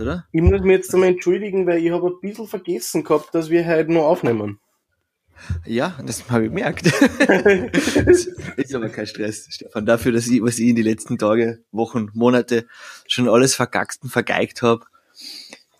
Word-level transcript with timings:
oder? 0.00 0.26
Ich 0.32 0.42
muss 0.42 0.60
mich 0.60 0.72
jetzt 0.76 0.94
einmal 0.94 1.10
entschuldigen, 1.10 1.66
weil 1.66 1.78
ich 1.84 1.90
habe 1.90 2.08
ein 2.08 2.20
bisschen 2.20 2.46
vergessen 2.46 3.04
gehabt, 3.04 3.34
dass 3.34 3.50
wir 3.50 3.66
heute 3.66 3.92
noch 3.92 4.04
aufnehmen. 4.04 4.58
Ja, 5.64 5.96
das 6.04 6.28
habe 6.30 6.44
ich 6.44 6.48
gemerkt. 6.50 6.86
ist 8.56 8.74
aber 8.74 8.88
kein 8.88 9.06
Stress, 9.06 9.46
Stefan. 9.50 9.86
Dafür, 9.86 10.12
dass 10.12 10.26
ich, 10.26 10.42
was 10.42 10.58
ich 10.58 10.68
in 10.68 10.76
die 10.76 10.82
letzten 10.82 11.16
Tage, 11.16 11.62
Wochen, 11.70 12.10
Monate 12.12 12.66
schon 13.06 13.28
alles 13.28 13.54
vergaxt 13.54 14.02
und 14.02 14.10
vergeigt 14.10 14.62
habe, 14.62 14.84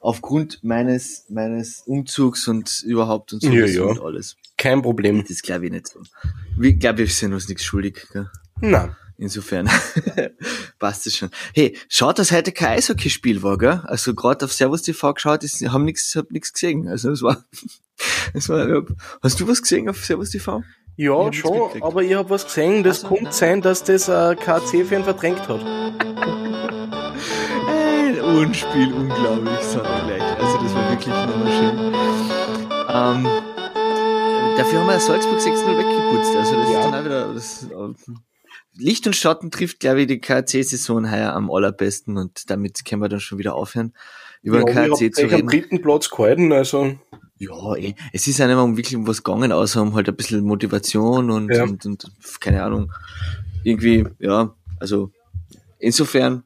aufgrund 0.00 0.62
meines, 0.62 1.26
meines 1.28 1.82
Umzugs 1.86 2.46
und 2.46 2.82
überhaupt 2.84 3.32
und 3.32 3.42
so 3.42 3.50
Ja, 3.50 3.66
ja. 3.66 3.82
und 3.82 4.00
alles. 4.00 4.36
Kein 4.56 4.82
Problem. 4.82 5.24
Das 5.26 5.42
glaube 5.42 5.66
ich 5.66 5.72
nicht 5.72 5.88
so. 5.88 6.00
Ich 6.60 6.78
glaube, 6.78 6.98
wir 6.98 7.06
sind 7.08 7.32
uns 7.32 7.48
nichts 7.48 7.64
schuldig. 7.64 8.06
Gell? 8.12 8.30
Na, 8.60 8.96
Insofern 9.20 9.68
passt 10.78 11.06
es 11.08 11.16
schon. 11.16 11.30
Hey, 11.52 11.76
schaut, 11.88 12.20
dass 12.20 12.30
heute 12.30 12.52
kein 12.52 12.78
Eishockeyspiel 12.78 13.42
war, 13.42 13.58
gell? 13.58 13.82
Also 13.84 14.14
gerade 14.14 14.44
auf 14.44 14.52
Servus 14.52 14.82
TV 14.82 15.12
geschaut, 15.12 15.42
ist, 15.42 15.60
haben 15.68 15.84
nix, 15.84 16.14
hab 16.14 16.30
nix 16.30 16.52
gesehen. 16.52 16.86
Also 16.86 17.10
es 17.10 17.20
war, 17.22 17.44
es 18.32 18.48
war. 18.48 18.84
Hast 19.20 19.40
du 19.40 19.48
was 19.48 19.60
gesehen 19.60 19.88
auf 19.88 20.04
Servus 20.04 20.30
TV? 20.30 20.62
Ich 20.96 21.04
ja, 21.04 21.18
nichts 21.24 21.38
schon, 21.38 21.82
aber 21.82 22.02
ich 22.02 22.14
habe 22.14 22.30
was 22.30 22.44
gesehen, 22.44 22.82
das 22.84 22.98
Ach 22.98 23.02
so, 23.02 23.08
könnte 23.08 23.24
nein. 23.24 23.32
sein, 23.32 23.60
dass 23.62 23.82
das 23.84 24.08
äh, 24.08 24.36
KC-Fan 24.36 25.02
verdrängt 25.04 25.48
hat. 25.48 25.60
Ein 27.68 28.20
Unspiel, 28.20 28.92
unglaublich, 28.92 29.58
sagen 29.60 29.88
wir 29.88 30.16
gleich. 30.16 30.22
Also 30.38 30.58
das 30.62 30.74
war 30.74 30.90
wirklich 30.90 31.14
eine 31.14 31.36
Maschine. 31.36 31.92
Ähm, 32.90 33.26
dafür 34.56 34.80
haben 34.80 34.86
wir 34.88 35.00
Salzburg 35.00 35.38
6-0 35.38 35.78
weggeputzt. 35.78 36.36
Also 36.36 36.54
das 36.56 36.70
Ja. 36.70 36.78
ist 36.80 36.84
dann 36.86 36.94
auch 36.94 37.04
wieder. 37.04 37.34
Das, 37.34 37.64
äh, 37.64 38.12
Licht 38.78 39.06
und 39.06 39.16
Schatten 39.16 39.50
trifft, 39.50 39.80
glaube 39.80 40.02
ich, 40.02 40.06
die 40.06 40.20
KC-Saison 40.20 41.10
heuer 41.10 41.32
am 41.32 41.50
allerbesten 41.50 42.16
und 42.16 42.48
damit 42.50 42.84
können 42.84 43.02
wir 43.02 43.08
dann 43.08 43.20
schon 43.20 43.38
wieder 43.38 43.54
aufhören, 43.54 43.92
über 44.42 44.58
ja, 44.58 44.64
den 44.64 44.68
ich 44.68 44.74
KC 44.74 44.90
hab 44.90 44.96
zu 44.96 45.08
gleich 45.10 45.24
am 45.24 45.34
reden. 45.36 45.48
dritten 45.48 45.82
Platz 45.82 46.10
gehalten, 46.10 46.52
also 46.52 46.96
Ja, 47.38 47.74
eh. 47.76 47.94
Es 48.12 48.26
ist 48.26 48.38
mal 48.38 48.56
um 48.58 48.76
wirklich 48.76 48.96
um 48.96 49.06
was 49.06 49.22
gegangen, 49.22 49.52
außer 49.52 49.82
um 49.82 49.94
halt 49.94 50.08
ein 50.08 50.16
bisschen 50.16 50.44
Motivation 50.44 51.30
und, 51.30 51.52
Ja. 51.52 51.64
und, 51.64 51.84
und 51.86 52.06
keine 52.40 52.62
Ahnung. 52.62 52.92
Irgendwie, 53.64 54.04
ja, 54.18 54.54
also 54.78 55.10
insofern, 55.78 56.44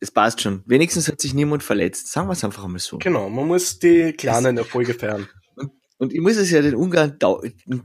es 0.00 0.10
passt 0.10 0.40
schon. 0.42 0.62
Wenigstens 0.66 1.08
hat 1.08 1.20
sich 1.20 1.32
niemand 1.34 1.62
verletzt. 1.62 2.12
Sagen 2.12 2.28
wir 2.28 2.32
es 2.32 2.44
einfach 2.44 2.64
einmal 2.64 2.80
so. 2.80 2.98
genau, 2.98 3.28
man 3.30 3.46
muss 3.46 3.78
die 3.78 4.12
kleinen 4.12 4.58
Erfolge 4.58 4.94
feiern. 4.94 5.28
Und 5.98 6.12
ich 6.12 6.20
muss 6.20 6.36
es 6.36 6.50
ja 6.50 6.60
den 6.60 6.74
Ungarn, 6.74 7.16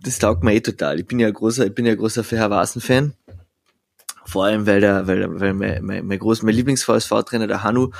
das 0.03 0.17
taugt 0.17 0.43
mir 0.43 0.55
eh 0.55 0.59
total. 0.59 0.99
Ich 0.99 1.05
bin 1.05 1.19
ja 1.19 1.27
ein 1.27 1.33
großer, 1.33 1.67
ich 1.67 1.75
bin 1.75 1.85
ja 1.85 1.93
großer 1.93 2.23
Verhasen-Fan. 2.23 3.13
Vor 4.27 4.45
allem, 4.45 4.65
weil 4.65 4.81
der, 4.81 5.07
weil, 5.07 5.39
weil 5.39 5.53
mein, 5.53 5.83
mein, 5.83 6.05
mein 6.05 6.19
groß, 6.19 6.43
mein 6.43 6.53
Lieblings-VSV-Trainer, 6.55 7.47
der 7.47 7.63
Hanu, 7.63 7.91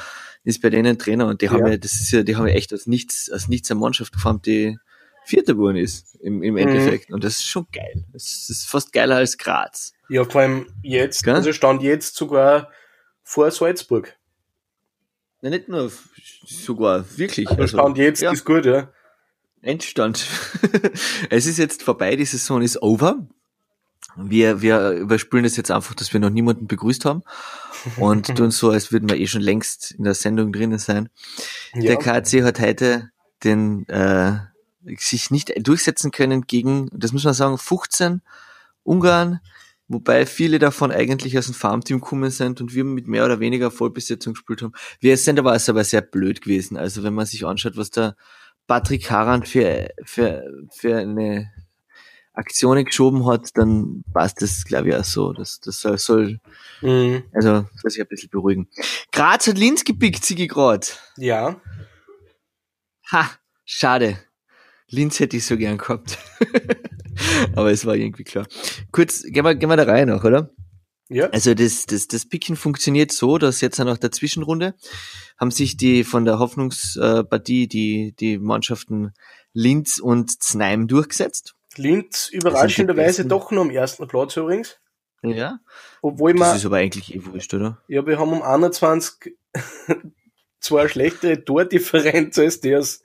ist 0.43 0.61
bei 0.61 0.69
denen 0.69 0.99
Trainer 0.99 1.27
und 1.27 1.41
die 1.41 1.49
haben 1.49 1.65
Ja. 1.65 1.71
ja, 1.71 1.77
das 1.77 1.93
ist 1.93 2.11
ja, 2.11 2.23
die 2.23 2.35
haben 2.35 2.47
ja 2.47 2.53
echt 2.53 2.73
aus 2.73 2.85
nichts, 2.85 3.31
aus 3.31 3.47
nichts 3.47 3.71
eine 3.71 3.79
Mannschaft 3.79 4.13
geformt, 4.13 4.45
die 4.45 4.77
Vierter 5.25 5.53
geworden 5.53 5.77
ist, 5.77 6.15
im, 6.21 6.43
im 6.43 6.57
Endeffekt. 6.57 7.11
Und 7.11 7.23
das 7.23 7.35
ist 7.35 7.47
schon 7.47 7.67
geil. 7.71 8.05
Das 8.13 8.49
ist 8.49 8.67
fast 8.67 8.93
geiler 8.93 9.17
als 9.17 9.37
Graz. 9.37 9.93
Ja, 10.09 10.23
vor 10.23 10.41
allem 10.41 10.67
jetzt, 10.83 11.23
Gell? 11.23 11.35
also 11.35 11.51
stand 11.51 11.81
jetzt 11.81 12.15
sogar 12.15 12.71
vor 13.23 13.51
Salzburg. 13.51 14.15
Ja, 15.41 15.49
nicht 15.49 15.67
nur, 15.67 15.91
sogar, 16.45 17.05
wirklich. 17.17 17.49
Also 17.49 17.67
stand 17.67 17.97
jetzt 17.97 18.21
ja. 18.21 18.31
ist 18.31 18.45
gut, 18.45 18.65
ja. 18.65 18.91
Endstand. 19.61 20.25
es 21.29 21.45
ist 21.45 21.57
jetzt 21.57 21.83
vorbei, 21.83 22.15
die 22.15 22.25
Saison 22.25 22.61
ist 22.61 22.81
over. 22.81 23.27
Wir, 24.17 24.61
wir 24.61 24.91
überspülen 24.91 25.43
das 25.43 25.57
jetzt 25.57 25.71
einfach, 25.71 25.93
dass 25.93 26.11
wir 26.11 26.19
noch 26.19 26.29
niemanden 26.29 26.67
begrüßt 26.67 27.05
haben 27.05 27.23
und 27.97 28.27
tun 28.35 28.51
so, 28.51 28.71
als 28.71 28.91
würden 28.91 29.09
wir 29.09 29.17
eh 29.17 29.27
schon 29.27 29.41
längst 29.41 29.91
in 29.91 30.03
der 30.03 30.15
Sendung 30.15 30.51
drinnen 30.51 30.79
sein. 30.79 31.09
ja. 31.73 31.95
Der 31.95 31.97
KC 31.97 32.43
hat 32.43 32.59
heute 32.59 33.11
den 33.43 33.87
äh, 33.89 34.39
sich 34.97 35.31
nicht 35.31 35.53
durchsetzen 35.65 36.11
können 36.11 36.41
gegen, 36.41 36.89
das 36.93 37.11
muss 37.11 37.23
man 37.23 37.33
sagen, 37.33 37.57
15 37.57 38.21
Ungarn, 38.83 39.39
wobei 39.87 40.25
viele 40.25 40.59
davon 40.59 40.91
eigentlich 40.91 41.37
aus 41.37 41.45
dem 41.45 41.53
Farmteam 41.53 41.99
gekommen 41.99 42.31
sind 42.31 42.61
und 42.61 42.73
wir 42.73 42.83
mit 42.83 43.07
mehr 43.07 43.25
oder 43.25 43.39
weniger 43.39 43.69
Vollbesetzung 43.69 44.33
gespielt 44.33 44.61
haben. 44.61 44.73
Wir 44.99 45.17
sind 45.17 45.39
aber, 45.39 45.57
aber 45.67 45.83
sehr 45.83 46.01
blöd 46.01 46.41
gewesen. 46.41 46.77
Also 46.77 47.03
wenn 47.03 47.13
man 47.13 47.25
sich 47.25 47.45
anschaut, 47.45 47.77
was 47.77 47.91
der 47.91 48.15
Patrick 48.65 49.09
Haran 49.09 49.43
für, 49.43 49.89
für, 50.03 50.43
für 50.71 50.97
eine 50.97 51.51
Aktion 52.37 52.83
geschoben 52.85 53.25
hat, 53.25 53.49
dann 53.55 54.03
passt 54.13 54.41
das, 54.41 54.63
glaube 54.63 54.89
ich, 54.89 54.95
auch 54.95 55.03
so. 55.03 55.33
Das, 55.33 55.59
das 55.59 55.81
soll, 55.81 55.97
soll 55.97 56.39
Mhm. 56.81 57.23
also 57.33 57.65
soll 57.81 57.91
sich 57.91 58.01
ein 58.01 58.07
bisschen 58.07 58.29
beruhigen. 58.29 58.67
Graz 59.11 59.47
hat 59.47 59.57
Linz 59.57 59.83
gepickt, 59.83 60.23
Sigi 60.23 60.47
grad. 60.47 60.99
ja. 61.17 61.59
Ha, 63.11 63.29
schade. 63.65 64.19
Linz 64.89 65.19
hätte 65.19 65.37
ich 65.37 65.45
so 65.45 65.55
gern 65.57 65.77
gehabt. 65.77 66.17
Aber 67.55 67.71
es 67.71 67.85
war 67.85 67.95
irgendwie 67.95 68.23
klar. 68.25 68.45
Kurz, 68.91 69.23
gehen 69.23 69.43
wir, 69.45 69.55
gehen 69.55 69.69
wir 69.69 69.77
der 69.77 69.87
Reihe 69.87 70.05
nach, 70.05 70.23
oder? 70.23 70.51
Ja. 71.09 71.29
Also 71.29 71.53
das, 71.53 71.85
das, 71.85 72.07
das 72.07 72.27
Picken 72.27 72.57
funktioniert 72.57 73.11
so, 73.13 73.37
dass 73.37 73.61
jetzt 73.61 73.79
nach 73.79 73.97
der 73.97 74.11
Zwischenrunde 74.11 74.75
haben 75.39 75.51
sich 75.51 75.77
die 75.77 76.03
von 76.03 76.25
der 76.25 76.37
Hoffnungspartie 76.39 77.67
die, 77.67 78.13
die 78.19 78.37
Mannschaften 78.39 79.13
Linz 79.53 79.99
und 79.99 80.43
Znaim 80.43 80.87
durchgesetzt. 80.87 81.55
Linz 81.77 82.29
überraschenderweise 82.31 83.25
doch 83.25 83.51
noch 83.51 83.61
am 83.61 83.69
ersten 83.69 84.07
Platz 84.07 84.37
übrigens. 84.37 84.79
Ja. 85.23 85.59
Obwohl 86.01 86.33
Das 86.33 86.39
man, 86.39 86.55
ist 86.55 86.65
aber 86.65 86.77
eigentlich 86.77 87.15
eh 87.15 87.25
wurscht, 87.25 87.53
oder? 87.53 87.81
ja, 87.87 88.05
wir 88.05 88.19
haben 88.19 88.31
um 88.31 88.41
21 88.41 89.35
zwar 90.59 90.81
eine 90.81 90.89
schlechtere 90.89 91.43
Tordifferenz 91.43 92.37
als 92.37 92.61
die 92.61 92.75
aus 92.75 93.03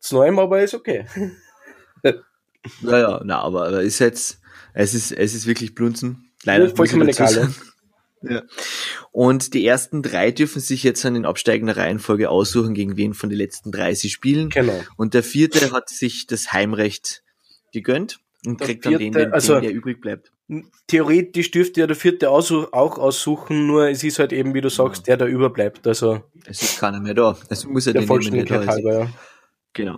Znaim, 0.00 0.38
aber 0.38 0.62
ist 0.62 0.74
okay. 0.74 1.06
Ja, 2.82 2.98
ja, 2.98 3.20
na, 3.24 3.40
aber, 3.40 3.68
aber 3.68 3.82
ist 3.82 3.98
jetzt, 3.98 4.40
es 4.74 4.94
ist, 4.94 5.12
es 5.12 5.34
ist 5.34 5.46
wirklich 5.46 5.74
Blunzen. 5.74 6.30
Leider. 6.44 6.68
Ja, 6.68 6.74
vollkommen 6.74 7.08
egal. 7.08 7.54
Ja. 8.22 8.42
Und 9.12 9.54
die 9.54 9.64
ersten 9.64 10.02
drei 10.02 10.32
dürfen 10.32 10.58
sich 10.60 10.82
jetzt 10.82 11.04
dann 11.04 11.14
in 11.14 11.26
absteigender 11.26 11.76
Reihenfolge 11.76 12.30
aussuchen, 12.30 12.74
gegen 12.74 12.96
wen 12.96 13.14
von 13.14 13.28
den 13.28 13.38
letzten 13.38 13.70
drei 13.70 13.94
sie 13.94 14.08
spielen. 14.08 14.48
Genau. 14.48 14.82
Und 14.96 15.14
der 15.14 15.22
vierte 15.22 15.70
hat 15.70 15.90
sich 15.90 16.26
das 16.26 16.52
Heimrecht 16.52 17.22
gegönnt 17.82 18.20
und 18.46 18.60
Der 18.60 18.66
kriegt 18.66 18.84
dann 18.86 18.92
den, 18.92 19.12
vierte, 19.12 19.18
den, 19.26 19.32
also- 19.32 19.54
den, 19.54 19.62
der 19.62 19.72
übrig 19.72 20.00
bleibt. 20.00 20.32
Theoretisch 20.86 21.50
dürfte 21.50 21.80
ja 21.80 21.86
der 21.88 21.96
vierte 21.96 22.30
auch 22.30 22.98
aussuchen, 22.98 23.66
nur 23.66 23.88
es 23.88 24.04
ist 24.04 24.20
halt 24.20 24.32
eben, 24.32 24.54
wie 24.54 24.60
du 24.60 24.68
sagst, 24.70 25.08
der 25.08 25.16
da 25.16 25.26
überbleibt. 25.26 25.84
Also 25.88 26.22
Es 26.44 26.62
ist 26.62 26.78
keiner 26.78 27.00
mehr 27.00 27.14
da. 27.14 27.36
Also 27.50 27.68
muss 27.68 27.86
er 27.88 27.94
der 27.94 28.02
den 28.02 28.08
nehmen, 28.08 28.46
der 28.46 28.46
Vollständigkeit 28.54 28.66
halber, 28.68 28.98
ja. 29.00 29.08
Genau. 29.72 29.96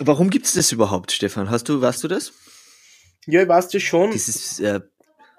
Warum 0.00 0.30
gibt's 0.30 0.54
das 0.54 0.72
überhaupt, 0.72 1.12
Stefan? 1.12 1.50
Hast 1.50 1.68
du, 1.68 1.80
weißt 1.80 2.02
du 2.04 2.08
das? 2.08 2.32
Ja, 3.26 3.42
ich 3.42 3.48
weiß 3.48 3.68
das 3.68 3.82
schon, 3.82 4.10
Dieses, 4.12 4.58
äh, 4.60 4.80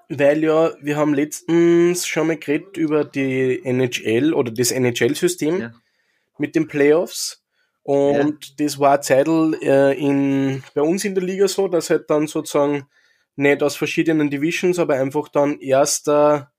weil 0.08 0.42
ja, 0.44 0.72
wir 0.80 0.96
haben 0.96 1.12
letztens 1.12 2.06
schon 2.06 2.28
mal 2.28 2.36
geredet 2.38 2.76
über 2.76 3.04
die 3.04 3.60
NHL 3.64 4.32
oder 4.32 4.52
das 4.52 4.70
NHL-System 4.70 5.60
Ja. 5.60 5.72
mit 6.38 6.54
den 6.54 6.68
Playoffs. 6.68 7.43
Und 7.84 8.60
das 8.60 8.78
war 8.78 9.02
Zeitl 9.02 9.56
äh, 9.60 9.92
in, 9.92 10.64
bei 10.74 10.80
uns 10.80 11.04
in 11.04 11.14
der 11.14 11.22
Liga 11.22 11.46
so, 11.46 11.68
dass 11.68 11.90
halt 11.90 12.08
dann 12.08 12.26
sozusagen 12.26 12.86
nicht 13.36 13.62
aus 13.62 13.76
verschiedenen 13.76 14.30
Divisions, 14.30 14.78
aber 14.78 14.94
einfach 14.94 15.28
dann 15.28 15.60
Erster 15.60 16.50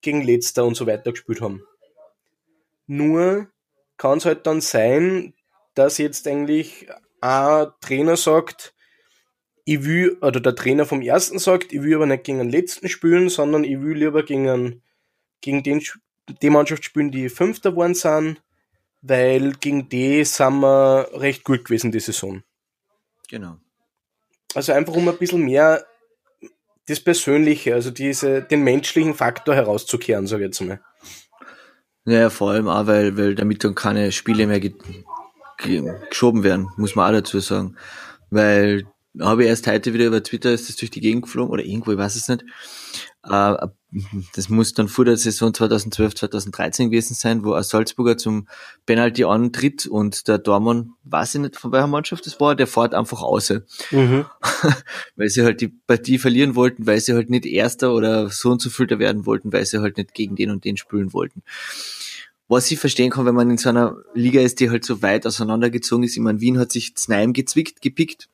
gegen 0.00 0.22
Letzter 0.22 0.64
und 0.64 0.74
so 0.74 0.86
weiter 0.86 1.12
gespielt 1.12 1.40
haben. 1.40 1.62
Nur 2.88 3.48
kann 3.96 4.18
es 4.18 4.24
halt 4.24 4.44
dann 4.46 4.60
sein, 4.60 5.34
dass 5.74 5.98
jetzt 5.98 6.26
eigentlich 6.26 6.88
ein 7.20 7.68
Trainer 7.80 8.16
sagt, 8.16 8.74
ich 9.64 9.84
will, 9.84 10.18
oder 10.20 10.40
der 10.40 10.56
Trainer 10.56 10.84
vom 10.84 11.00
ersten 11.00 11.38
sagt, 11.38 11.72
ich 11.72 11.82
will 11.82 11.94
aber 11.94 12.06
nicht 12.06 12.24
gegen 12.24 12.38
den 12.38 12.50
letzten 12.50 12.88
spielen, 12.88 13.28
sondern 13.28 13.62
ich 13.62 13.80
will 13.80 13.96
lieber 13.96 14.24
gegen, 14.24 14.48
einen, 14.48 14.82
gegen 15.40 15.62
den, 15.62 15.80
die 16.42 16.50
Mannschaft 16.50 16.84
spielen, 16.84 17.12
die 17.12 17.28
Fünfter 17.28 17.70
geworden 17.70 17.94
sind, 17.94 18.42
weil 19.02 19.52
gegen 19.52 19.88
die 19.88 20.24
sind 20.24 20.60
wir 20.60 21.08
recht 21.12 21.44
gut 21.44 21.64
gewesen 21.64 21.92
die 21.92 22.00
Saison. 22.00 22.42
genau. 23.28 23.58
Also 24.54 24.72
einfach 24.72 24.94
um 24.94 25.08
ein 25.08 25.16
bisschen 25.16 25.42
mehr 25.42 25.84
das 26.86 27.00
Persönliche, 27.00 27.74
also 27.74 27.90
diese, 27.90 28.42
den 28.42 28.62
menschlichen 28.62 29.14
Faktor 29.14 29.54
herauszukehren, 29.54 30.26
sage 30.26 30.42
ich 30.42 30.48
jetzt 30.48 30.60
mal. 30.60 30.80
Naja, 32.04 32.30
vor 32.30 32.50
allem 32.50 32.68
auch, 32.68 32.86
weil, 32.86 33.16
weil 33.16 33.34
damit 33.34 33.64
dann 33.64 33.74
keine 33.74 34.12
Spiele 34.12 34.46
mehr 34.46 34.60
ge 34.60 34.74
ge 35.58 35.94
geschoben 36.08 36.42
werden, 36.42 36.68
muss 36.76 36.96
man 36.96 37.08
auch 37.08 37.18
dazu 37.18 37.38
sagen. 37.38 37.76
Weil 38.30 38.84
habe 39.20 39.42
ich 39.42 39.48
erst 39.48 39.66
heute 39.66 39.92
wieder 39.92 40.06
über 40.06 40.22
Twitter 40.22 40.52
ist 40.52 40.68
das 40.68 40.76
durch 40.76 40.90
die 40.90 41.00
Gegend 41.00 41.22
geflogen 41.22 41.52
oder 41.52 41.64
irgendwo, 41.64 41.92
ich 41.92 41.98
weiß 41.98 42.16
es 42.16 42.28
nicht. 42.28 42.44
Äh, 43.24 43.68
das 44.34 44.48
muss 44.48 44.72
dann 44.72 44.88
vor 44.88 45.04
der 45.04 45.16
Saison 45.18 45.52
2012, 45.52 46.14
2013 46.14 46.90
gewesen 46.90 47.14
sein, 47.14 47.44
wo 47.44 47.52
ein 47.52 47.62
Salzburger 47.62 48.16
zum 48.16 48.48
Penalty 48.86 49.24
antritt 49.24 49.86
und 49.86 50.28
der 50.28 50.38
Dormann, 50.38 50.92
weiß 51.04 51.34
ich 51.34 51.40
nicht, 51.42 51.56
von 51.56 51.72
welcher 51.72 51.86
Mannschaft 51.88 52.24
das 52.26 52.40
war, 52.40 52.56
der 52.56 52.66
fährt 52.66 52.94
einfach 52.94 53.20
aus 53.22 53.52
Mhm. 53.90 54.24
weil 55.16 55.28
sie 55.28 55.42
halt 55.42 55.60
die 55.60 55.68
Partie 55.68 56.18
verlieren 56.18 56.54
wollten, 56.54 56.86
weil 56.86 57.00
sie 57.00 57.12
halt 57.12 57.28
nicht 57.28 57.44
Erster 57.44 57.92
oder 57.92 58.30
so 58.30 58.50
und 58.50 58.62
so 58.62 58.70
viel 58.70 58.86
da 58.86 58.98
werden 58.98 59.26
wollten, 59.26 59.52
weil 59.52 59.66
sie 59.66 59.80
halt 59.80 59.98
nicht 59.98 60.14
gegen 60.14 60.36
den 60.36 60.50
und 60.50 60.64
den 60.64 60.76
spielen 60.76 61.12
wollten. 61.12 61.42
was 62.48 62.70
ich 62.70 62.78
verstehen 62.78 63.10
kann, 63.10 63.26
wenn 63.26 63.34
man 63.34 63.50
in 63.50 63.58
so 63.58 63.68
einer 63.68 63.96
Liga 64.14 64.40
ist, 64.40 64.60
die 64.60 64.70
halt 64.70 64.84
so 64.84 65.02
weit 65.02 65.26
auseinandergezogen 65.26 66.04
ist. 66.04 66.16
Ich 66.16 66.22
meine, 66.22 66.40
Wien 66.40 66.58
hat 66.58 66.72
sich 66.72 66.94
Znaim 66.96 67.32
gezwickt, 67.32 67.80
gepickt. 67.82 68.28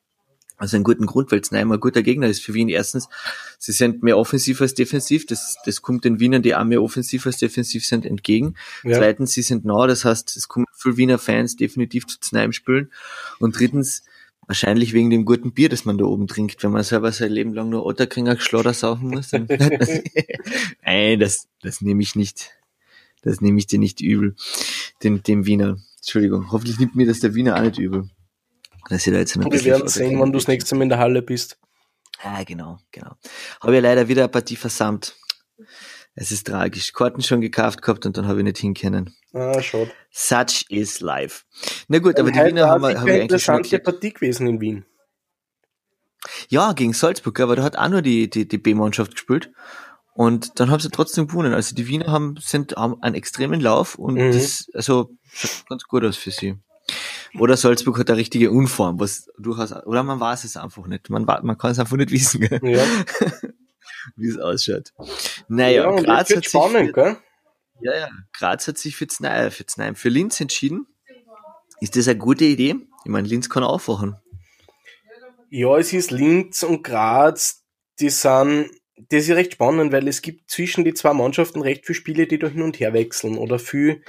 Also 0.59 0.75
einen 0.75 0.83
guten 0.83 1.05
Grund, 1.05 1.31
weil 1.31 1.43
Znaim 1.43 1.71
ein 1.71 1.79
guter 1.79 2.03
Gegner 2.03 2.27
ist 2.27 2.43
für 2.43 2.53
Wien. 2.53 2.67
Erstens, 2.67 3.07
sie 3.57 3.71
sind 3.71 4.03
mehr 4.03 4.17
offensiv 4.17 4.59
als 4.59 4.73
defensiv. 4.73 5.25
Das, 5.25 5.57
das 5.65 5.81
kommt 5.81 6.03
den 6.03 6.19
Wienern, 6.19 6.41
die 6.41 6.53
auch 6.53 6.65
mehr 6.65 6.83
offensiv 6.83 7.25
als 7.25 7.37
defensiv 7.37 7.85
sind, 7.85 8.05
entgegen. 8.05 8.55
Ja. 8.83 8.97
Zweitens, 8.97 9.31
sie 9.31 9.41
sind 9.41 9.63
nah, 9.63 9.87
das 9.87 10.03
heißt, 10.03 10.35
es 10.35 10.49
kommen 10.49 10.65
viele 10.73 10.97
Wiener 10.97 11.17
Fans 11.17 11.55
definitiv 11.55 12.07
zu 12.07 12.17
Znaim 12.21 12.51
spielen. 12.51 12.91
Und 13.39 13.57
drittens, 13.57 14.03
wahrscheinlich 14.47 14.91
wegen 14.91 15.09
dem 15.09 15.23
guten 15.23 15.53
Bier, 15.53 15.69
das 15.69 15.85
man 15.85 15.97
da 15.97 16.03
oben 16.03 16.27
trinkt, 16.27 16.61
wenn 16.61 16.71
man 16.71 16.83
selber 16.83 17.13
sein 17.13 17.31
Leben 17.31 17.53
lang 17.53 17.69
nur 17.69 17.85
Otterkringer 17.85 18.37
Schlodder 18.37 18.73
saufen 18.73 19.11
muss. 19.11 19.31
Nein, 20.83 21.19
das, 21.21 21.47
das 21.61 21.79
nehme 21.79 22.03
ich 22.03 22.15
nicht. 22.15 22.51
Das 23.21 23.39
nehme 23.39 23.59
ich 23.59 23.67
dir 23.67 23.79
nicht 23.79 24.01
übel. 24.01 24.35
Dem, 25.03 25.23
dem 25.23 25.45
Wiener. 25.45 25.77
Entschuldigung. 25.97 26.51
Hoffentlich 26.51 26.79
nimmt 26.79 26.95
mir 26.95 27.07
das 27.07 27.21
der 27.21 27.33
Wiener 27.33 27.55
auch 27.55 27.61
nicht 27.61 27.77
übel. 27.77 28.09
Dass 28.89 29.05
ihr 29.05 29.13
da 29.13 29.19
jetzt 29.19 29.37
Wir 29.37 29.65
werden 29.65 29.87
sehen, 29.87 30.19
wann 30.19 30.31
du 30.31 30.39
das 30.39 30.47
nächste 30.47 30.75
Mal 30.75 30.83
in 30.83 30.89
der 30.89 30.99
Halle 30.99 31.21
bist. 31.21 31.59
Ah, 32.21 32.43
genau, 32.43 32.79
genau. 32.91 33.11
Habe 33.61 33.75
ja 33.75 33.81
leider 33.81 34.07
wieder 34.07 34.23
eine 34.23 34.29
Partie 34.29 34.55
versammelt. 34.55 35.15
Es 36.15 36.31
ist 36.31 36.47
tragisch. 36.47 36.91
Karten 36.91 37.21
schon 37.21 37.39
gekauft 37.41 37.81
gehabt 37.81 38.05
und 38.05 38.17
dann 38.17 38.27
habe 38.27 38.39
ich 38.39 38.43
nicht 38.43 38.57
hinkennen. 38.57 39.15
Ah, 39.33 39.61
schade. 39.61 39.91
Such 40.11 40.65
is 40.69 40.99
life. 40.99 41.43
Na 41.87 41.99
gut, 41.99 42.19
aber 42.19 42.31
die 42.31 42.39
Wiener 42.39 42.67
haben, 42.67 42.83
haben 42.83 43.05
wir 43.05 43.21
eigentlich 43.21 43.43
schon 43.43 43.55
erklärt. 43.55 43.83
Partie 43.83 44.13
gewesen 44.13 44.47
in 44.47 44.59
Wien. 44.59 44.85
Ja, 46.49 46.73
gegen 46.73 46.93
Salzburg, 46.93 47.39
aber 47.39 47.55
da 47.55 47.63
hat 47.63 47.77
auch 47.77 47.87
nur 47.87 48.01
die, 48.01 48.29
die, 48.29 48.47
die 48.47 48.57
B-Mannschaft 48.57 49.11
gespielt. 49.11 49.51
Und 50.13 50.59
dann 50.59 50.69
haben 50.69 50.81
sie 50.81 50.89
trotzdem 50.89 51.27
gewonnen. 51.27 51.53
Also 51.53 51.73
die 51.75 51.87
Wiener 51.87 52.07
haben, 52.07 52.35
sind, 52.41 52.75
haben 52.75 53.01
einen 53.01 53.15
extremen 53.15 53.61
Lauf 53.61 53.95
und 53.95 54.15
mhm. 54.15 54.33
das, 54.33 54.67
also, 54.73 55.11
schaut 55.31 55.69
ganz 55.69 55.83
gut 55.83 56.03
aus 56.03 56.17
für 56.17 56.31
sie. 56.31 56.57
Oder 57.37 57.57
Salzburg 57.57 57.99
hat 57.99 58.09
eine 58.09 58.17
richtige 58.17 58.51
Unform, 58.51 58.99
was 58.99 59.29
durchaus, 59.37 59.71
oder 59.85 60.03
man 60.03 60.19
weiß 60.19 60.43
es 60.45 60.57
einfach 60.57 60.87
nicht. 60.87 61.09
Man, 61.09 61.25
man 61.25 61.57
kann 61.57 61.71
es 61.71 61.79
einfach 61.79 61.97
nicht 61.97 62.11
wissen, 62.11 62.41
gell? 62.41 62.59
Ja. 62.63 62.83
wie 64.15 64.27
es 64.27 64.37
ausschaut. 64.37 64.93
Naja, 65.47 65.83
ja, 65.83 66.01
Graz 66.01 66.35
hat 66.35 66.45
spannend, 66.45 66.87
sich, 66.87 66.93
gell? 66.93 67.17
Ja, 67.81 67.97
ja, 67.97 68.09
Graz 68.33 68.67
hat 68.67 68.77
sich 68.77 68.95
für 68.95 69.07
Znei, 69.07 69.51
für 69.51 69.65
für 69.95 70.09
Linz 70.09 70.39
entschieden. 70.41 70.87
Ist 71.81 71.95
das 71.95 72.07
eine 72.07 72.17
gute 72.17 72.45
Idee? 72.45 72.75
Ich 73.05 73.11
meine, 73.11 73.27
Linz 73.27 73.49
kann 73.49 73.63
aufwachen. 73.63 74.17
Ja, 75.49 75.77
es 75.77 75.93
ist 75.93 76.11
Linz 76.11 76.63
und 76.63 76.83
Graz, 76.83 77.63
die 77.99 78.09
sind, 78.09 78.69
das 79.09 79.23
ist 79.23 79.35
recht 79.35 79.53
spannend, 79.53 79.91
weil 79.91 80.07
es 80.07 80.21
gibt 80.21 80.49
zwischen 80.51 80.83
die 80.83 80.93
zwei 80.93 81.13
Mannschaften 81.13 81.61
recht 81.61 81.85
viele 81.85 81.95
Spiele, 81.95 82.27
die 82.27 82.37
da 82.37 82.47
hin 82.47 82.61
und 82.61 82.79
her 82.79 82.93
wechseln 82.93 83.37
oder 83.37 83.59
viel 83.59 84.03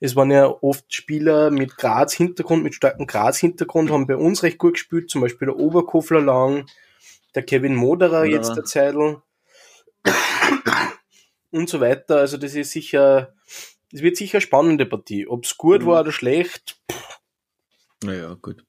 es 0.00 0.14
waren 0.14 0.30
ja 0.30 0.46
oft 0.46 0.92
Spieler 0.92 1.50
mit 1.50 1.76
Graz-Hintergrund, 1.76 2.62
mit 2.62 2.74
starkem 2.74 3.06
Graz-Hintergrund, 3.06 3.90
haben 3.90 4.06
bei 4.06 4.16
uns 4.16 4.42
recht 4.42 4.58
gut 4.58 4.74
gespielt, 4.74 5.10
zum 5.10 5.22
Beispiel 5.22 5.46
der 5.46 5.58
Oberkofler 5.58 6.20
lang, 6.20 6.66
der 7.34 7.42
Kevin 7.42 7.74
Moderer 7.74 8.24
ja. 8.24 8.36
jetzt 8.36 8.54
der 8.54 8.64
Zeitl 8.64 9.22
und 11.50 11.68
so 11.68 11.80
weiter. 11.80 12.18
Also 12.18 12.36
das 12.36 12.54
ist 12.54 12.72
sicher, 12.72 13.34
es 13.92 14.02
wird 14.02 14.16
sicher 14.16 14.36
eine 14.36 14.42
spannende 14.42 14.86
Partie. 14.86 15.26
Ob 15.26 15.44
es 15.44 15.56
gut 15.56 15.82
mhm. 15.82 15.86
war 15.86 16.00
oder 16.02 16.12
schlecht. 16.12 16.78
Pff. 16.90 17.18
Naja, 18.04 18.36
gut. 18.40 18.64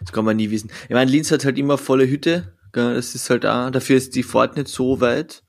Das 0.00 0.12
kann 0.12 0.24
man 0.24 0.36
nie 0.36 0.50
wissen. 0.50 0.70
Ich 0.84 0.94
meine, 0.94 1.10
Linz 1.10 1.30
hat 1.30 1.44
halt 1.44 1.58
immer 1.58 1.78
volle 1.78 2.08
Hütte. 2.08 2.56
Das 2.72 3.14
ist 3.14 3.28
halt 3.30 3.44
auch, 3.46 3.70
dafür 3.70 3.96
ist 3.96 4.14
die 4.14 4.22
Fahrt 4.22 4.56
nicht 4.56 4.68
so 4.68 5.00
weit. 5.00 5.44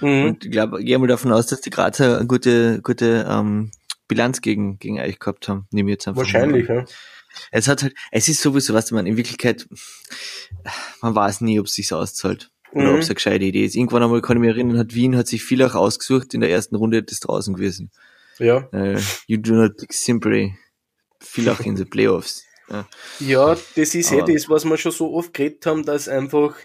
Mhm. 0.00 0.24
Und 0.24 0.44
ich 0.44 0.50
glaube, 0.50 0.80
ich 0.80 0.86
gehe 0.86 0.98
mal 0.98 1.06
davon 1.06 1.32
aus, 1.32 1.46
dass 1.46 1.60
die 1.60 1.70
Grazer 1.70 2.18
eine 2.18 2.26
gute, 2.26 2.80
gute 2.82 3.26
ähm, 3.28 3.70
Bilanz 4.08 4.40
gegen, 4.40 4.78
gegen 4.78 4.98
euch 4.98 5.18
gehabt 5.18 5.48
haben. 5.48 5.66
Nehme 5.70 5.90
ich 5.90 5.94
jetzt 5.94 6.08
einfach 6.08 6.22
Wahrscheinlich, 6.22 6.68
mal. 6.68 6.78
ja. 6.78 6.84
Es 7.50 7.68
hat 7.68 7.82
halt, 7.82 7.94
es 8.10 8.28
ist 8.28 8.40
sowieso, 8.40 8.74
was 8.74 8.90
man 8.90 9.06
in 9.06 9.16
Wirklichkeit, 9.16 9.68
man 11.02 11.14
weiß 11.14 11.42
nie, 11.42 11.60
ob 11.60 11.66
es 11.66 11.74
sich 11.74 11.92
auszahlt. 11.92 12.50
Oder 12.72 12.88
mhm. 12.88 12.94
ob 12.94 13.00
es 13.00 13.08
eine 13.08 13.14
gescheite 13.14 13.44
Idee 13.44 13.64
ist. 13.64 13.76
Irgendwann 13.76 14.02
einmal 14.02 14.20
kann 14.20 14.36
ich 14.36 14.40
mich 14.40 14.50
erinnern, 14.50 14.78
hat 14.78 14.94
Wien 14.94 15.16
hat 15.16 15.26
sich 15.26 15.42
viel 15.42 15.62
auch 15.62 15.74
ausgesucht, 15.74 16.34
in 16.34 16.40
der 16.40 16.50
ersten 16.50 16.76
Runde 16.76 17.02
das 17.02 17.20
draußen 17.20 17.54
gewesen. 17.54 17.90
Ja. 18.38 18.68
Uh, 18.72 18.98
you 19.26 19.38
do 19.38 19.54
not 19.54 19.72
simply 19.90 20.56
auch 21.48 21.60
in 21.60 21.76
the 21.76 21.84
playoffs. 21.84 22.44
Ja, 22.68 22.88
ja 23.20 23.56
das 23.76 23.94
ist 23.94 24.12
eh 24.12 24.22
das, 24.26 24.48
was 24.48 24.64
wir 24.64 24.76
schon 24.76 24.92
so 24.92 25.14
oft 25.14 25.32
geredet 25.32 25.64
haben, 25.66 25.84
dass 25.84 26.08
einfach 26.08 26.56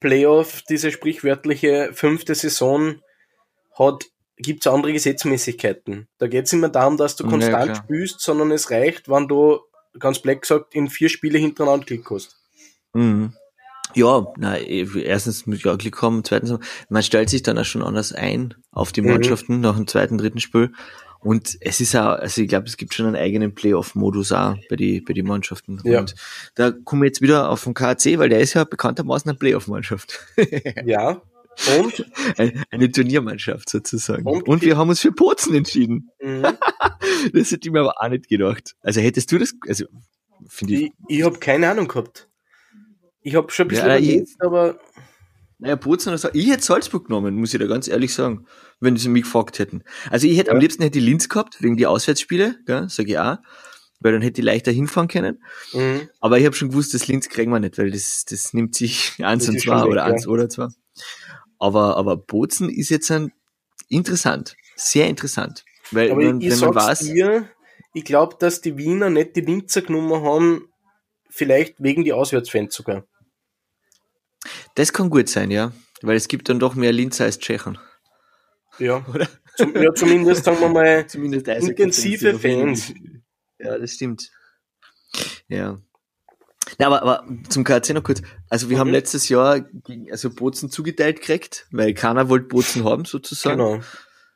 Playoff, 0.00 0.62
diese 0.68 0.90
sprichwörtliche 0.90 1.90
fünfte 1.92 2.34
Saison, 2.34 3.00
hat 3.76 4.04
gibt 4.36 4.66
es 4.66 4.72
andere 4.72 4.92
Gesetzmäßigkeiten. 4.92 6.08
Da 6.18 6.26
geht 6.26 6.46
es 6.46 6.52
immer 6.52 6.68
darum, 6.68 6.96
dass 6.96 7.16
du 7.16 7.26
konstant 7.26 7.68
ja, 7.68 7.74
spielst, 7.76 8.20
sondern 8.20 8.50
es 8.50 8.70
reicht, 8.70 9.08
wenn 9.08 9.28
du, 9.28 9.60
ganz 9.98 10.18
black 10.18 10.42
gesagt, 10.42 10.74
in 10.74 10.88
vier 10.88 11.08
Spiele 11.08 11.38
hintereinander 11.38 11.86
Klick 11.86 12.10
hast. 12.10 12.36
Mhm. 12.94 13.34
Ja, 13.94 14.26
na, 14.36 14.58
erstens 14.58 15.46
ich 15.46 15.68
auch 15.68 15.78
Glück 15.78 16.02
haben, 16.02 16.24
zweitens, 16.24 16.58
man 16.88 17.02
stellt 17.02 17.30
sich 17.30 17.42
dann 17.42 17.58
auch 17.58 17.64
schon 17.64 17.82
anders 17.82 18.12
ein 18.12 18.54
auf 18.72 18.90
die 18.90 19.02
mhm. 19.02 19.10
Mannschaften 19.12 19.56
mhm. 19.56 19.60
nach 19.60 19.76
dem 19.76 19.86
zweiten, 19.86 20.18
dritten 20.18 20.40
Spiel. 20.40 20.72
Und 21.20 21.56
es 21.60 21.80
ist 21.80 21.96
auch, 21.96 22.18
also 22.18 22.42
ich 22.42 22.48
glaube, 22.48 22.66
es 22.66 22.76
gibt 22.76 22.92
schon 22.92 23.06
einen 23.06 23.16
eigenen 23.16 23.54
Playoff-Modus 23.54 24.32
auch 24.32 24.56
bei 24.68 24.76
die, 24.76 25.00
bei 25.00 25.14
die 25.14 25.22
Mannschaften. 25.22 25.80
Ja. 25.84 26.00
Und 26.00 26.14
da 26.54 26.70
kommen 26.70 27.02
wir 27.02 27.06
jetzt 27.06 27.22
wieder 27.22 27.48
auf 27.48 27.64
den 27.64 27.72
KC, 27.72 28.18
weil 28.18 28.28
der 28.28 28.40
ist 28.40 28.54
ja 28.54 28.64
bekanntermaßen 28.64 29.30
eine 29.30 29.38
Playoff-Mannschaft. 29.38 30.20
ja, 30.84 31.22
und? 31.78 32.06
Eine 32.70 32.90
Turniermannschaft 32.90 33.68
sozusagen. 33.68 34.26
Und, 34.26 34.48
und 34.48 34.62
wir 34.62 34.76
haben 34.76 34.88
uns 34.88 35.00
für 35.00 35.12
Bozen 35.12 35.54
entschieden. 35.54 36.10
Mhm. 36.20 36.42
das 37.32 37.50
hätte 37.50 37.68
ich 37.68 37.72
mir 37.72 37.80
aber 37.80 38.00
auch 38.00 38.08
nicht 38.08 38.28
gedacht. 38.28 38.74
Also 38.82 39.00
hättest 39.00 39.30
du 39.32 39.38
das, 39.38 39.54
also 39.68 39.86
finde 40.48 40.74
ich. 40.74 40.82
Ich, 40.82 41.18
ich 41.18 41.22
habe 41.24 41.38
keine 41.38 41.70
Ahnung 41.70 41.88
gehabt. 41.88 42.28
Ich 43.20 43.34
habe 43.34 43.50
schon 43.50 43.66
ein 43.66 43.68
bisschen 43.68 43.88
ja, 43.88 43.98
überlegt, 43.98 44.30
aber. 44.40 44.78
Naja, 45.58 45.76
Bozen, 45.76 46.10
also, 46.10 46.28
ich 46.32 46.50
hätte 46.50 46.64
Salzburg 46.64 47.06
genommen, 47.06 47.36
muss 47.36 47.54
ich 47.54 47.60
da 47.60 47.66
ganz 47.66 47.88
ehrlich 47.88 48.12
sagen, 48.12 48.46
wenn 48.80 48.96
sie 48.96 49.08
mich 49.08 49.22
gefragt 49.22 49.58
hätten. 49.60 49.82
Also 50.10 50.26
ich 50.26 50.36
hätte 50.36 50.48
ja. 50.48 50.54
am 50.54 50.60
liebsten 50.60 50.82
hätte 50.82 50.98
die 50.98 51.04
Linz 51.04 51.28
gehabt, 51.28 51.62
wegen 51.62 51.76
die 51.76 51.86
Auswärtsspiele, 51.86 52.58
gell, 52.66 52.88
sag 52.88 53.08
ich 53.08 53.18
auch 53.18 53.38
weil 54.04 54.12
dann 54.12 54.22
hätte 54.22 54.40
ich 54.40 54.44
leichter 54.44 54.70
hinfahren 54.70 55.08
können. 55.08 55.42
Mhm. 55.72 56.08
Aber 56.20 56.38
ich 56.38 56.44
habe 56.44 56.54
schon 56.54 56.68
gewusst, 56.68 56.94
das 56.94 57.08
Linz 57.08 57.28
kriegen 57.30 57.50
wir 57.50 57.58
nicht, 57.58 57.78
weil 57.78 57.90
das, 57.90 58.24
das 58.28 58.52
nimmt 58.52 58.74
sich 58.74 59.14
eins 59.24 59.48
und 59.48 59.58
zwei 59.58 59.82
oder 59.84 60.04
eins 60.04 60.28
oder 60.28 60.48
zwei. 60.48 60.68
Aber, 61.58 61.96
aber 61.96 62.16
Bozen 62.16 62.68
ist 62.68 62.90
jetzt 62.90 63.10
ein 63.10 63.32
interessant, 63.88 64.56
sehr 64.76 65.08
interessant. 65.08 65.64
Weil, 65.90 66.10
aber 66.10 66.20
wenn, 66.22 66.40
ich 66.40 66.50
wenn 66.50 66.60
man 66.60 66.74
weiß. 66.74 67.00
Dir, 67.00 67.48
ich 67.92 68.04
glaube, 68.04 68.36
dass 68.38 68.60
die 68.60 68.76
Wiener 68.76 69.10
nicht 69.10 69.36
die 69.36 69.40
Linzer 69.40 69.82
genommen 69.82 70.22
haben, 70.22 70.68
vielleicht 71.28 71.82
wegen 71.82 72.04
die 72.04 72.12
Auswärtsfans 72.12 72.74
sogar. 72.74 73.04
Das 74.74 74.92
kann 74.92 75.10
gut 75.10 75.28
sein, 75.28 75.50
ja. 75.50 75.72
Weil 76.02 76.16
es 76.16 76.28
gibt 76.28 76.48
dann 76.48 76.58
doch 76.58 76.74
mehr 76.74 76.92
Linzer 76.92 77.24
als 77.24 77.38
Tschechen. 77.38 77.78
Ja. 78.78 79.04
Oder? 79.14 79.28
Zum, 79.56 79.74
ja, 79.76 79.94
zumindest 79.94 80.44
sagen 80.44 80.60
wir 80.60 80.68
mal 80.68 81.06
zumindest 81.08 81.46
intensive 81.48 82.38
Fans. 82.38 82.92
Ja, 83.58 83.78
das 83.78 83.92
stimmt. 83.92 84.30
Ja. 85.48 85.80
Na, 86.78 86.86
aber, 86.86 87.02
aber 87.02 87.24
zum 87.48 87.64
KC 87.64 87.90
noch 87.94 88.02
kurz. 88.02 88.22
Also 88.48 88.68
wir 88.68 88.76
mhm. 88.76 88.80
haben 88.80 88.90
letztes 88.90 89.28
Jahr 89.28 89.60
gegen, 89.60 90.10
also 90.10 90.30
Bozen 90.30 90.70
zugeteilt 90.70 91.20
gekriegt, 91.20 91.66
weil 91.70 91.94
keiner 91.94 92.28
wollte 92.28 92.46
Bozen 92.46 92.84
haben 92.88 93.04
sozusagen. 93.04 93.58
Genau. 93.58 93.80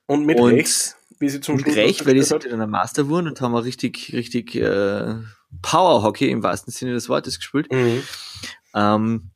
Und 0.07 0.27
mit 0.27 0.39
und, 0.39 0.53
rechts, 0.53 0.97
wie 1.19 1.29
sie 1.29 1.41
zum 1.41 1.57
mit 1.57 1.65
Schluss 1.65 1.77
recht, 1.77 2.07
weil 2.07 2.15
die 2.15 2.23
sind 2.23 2.45
dann 2.45 2.61
ein 2.61 2.71
Master 2.71 3.05
geworden 3.05 3.29
und 3.29 3.41
haben 3.41 3.55
auch 3.55 3.65
richtig, 3.65 4.13
richtig 4.13 4.55
äh, 4.55 5.15
Power 5.63 6.03
Hockey 6.03 6.31
im 6.31 6.43
wahrsten 6.43 6.73
Sinne 6.73 6.93
des 6.93 7.09
Wortes 7.09 7.39
gespielt. 7.39 7.71
Mhm. 7.73 8.03
Ähm, 8.75 9.31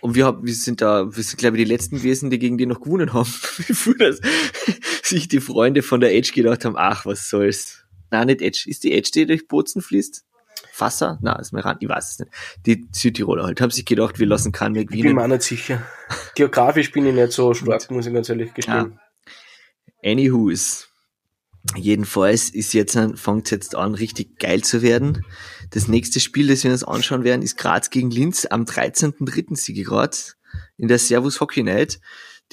und 0.00 0.14
wir, 0.14 0.26
haben, 0.26 0.46
wir 0.46 0.54
sind 0.54 0.80
da, 0.80 1.16
wir 1.16 1.22
sind 1.22 1.38
glaube 1.38 1.56
ich 1.56 1.64
die 1.64 1.72
letzten 1.72 1.96
gewesen, 1.96 2.30
die 2.30 2.38
gegen 2.38 2.58
die 2.58 2.66
noch 2.66 2.80
gewonnen 2.80 3.12
haben. 3.12 3.32
Bevor 3.68 3.94
das 3.94 4.20
sich 5.02 5.28
die 5.28 5.40
Freunde 5.40 5.82
von 5.82 6.00
der 6.00 6.14
Edge 6.14 6.32
gedacht 6.32 6.64
haben, 6.64 6.76
ach, 6.76 7.06
was 7.06 7.28
soll's. 7.28 7.84
Nein, 8.10 8.28
nicht 8.28 8.42
Edge. 8.42 8.64
Ist 8.66 8.84
die 8.84 8.92
Edge, 8.92 9.10
die 9.14 9.26
durch 9.26 9.48
Bozen 9.48 9.82
fließt? 9.82 10.24
Fasser? 10.72 11.18
Na, 11.22 11.38
ist 11.38 11.52
mir 11.52 11.64
ran, 11.64 11.76
ich 11.80 11.88
weiß 11.88 12.12
es 12.12 12.18
nicht. 12.18 12.32
Die 12.66 12.86
Südtiroler 12.92 13.44
halt, 13.44 13.60
haben 13.60 13.70
sich 13.70 13.84
gedacht, 13.84 14.18
wir 14.18 14.26
lassen 14.26 14.52
keinen 14.52 14.74
weg. 14.74 14.88
Ich 14.90 15.02
bin 15.02 15.14
mir 15.14 15.22
auch 15.22 15.28
nicht 15.28 15.42
sicher. 15.42 15.82
Geografisch 16.34 16.92
bin 16.92 17.06
ich 17.06 17.14
nicht 17.14 17.32
so 17.32 17.54
stark, 17.54 17.90
muss 17.90 18.06
ich 18.06 18.14
ganz 18.14 18.28
ehrlich 18.28 18.52
gestehen. 18.54 18.98
Ja. 20.04 20.10
Anywho's. 20.10 20.88
Jedenfalls 21.74 22.50
ist 22.50 22.74
jetzt, 22.74 22.96
fängt 23.16 23.50
jetzt 23.50 23.74
an, 23.74 23.94
richtig 23.94 24.38
geil 24.38 24.62
zu 24.62 24.82
werden. 24.82 25.24
Das 25.70 25.88
nächste 25.88 26.20
Spiel, 26.20 26.46
das 26.46 26.62
wir 26.62 26.70
uns 26.70 26.84
anschauen 26.84 27.24
werden, 27.24 27.42
ist 27.42 27.56
Graz 27.58 27.90
gegen 27.90 28.10
Linz 28.10 28.46
am 28.48 28.62
13.3. 28.62 29.56
Siege 29.56 29.82
Graz 29.82 30.36
in 30.76 30.86
der 30.86 30.98
Servus 30.98 31.40
Hockey 31.40 31.64
Night 31.64 31.98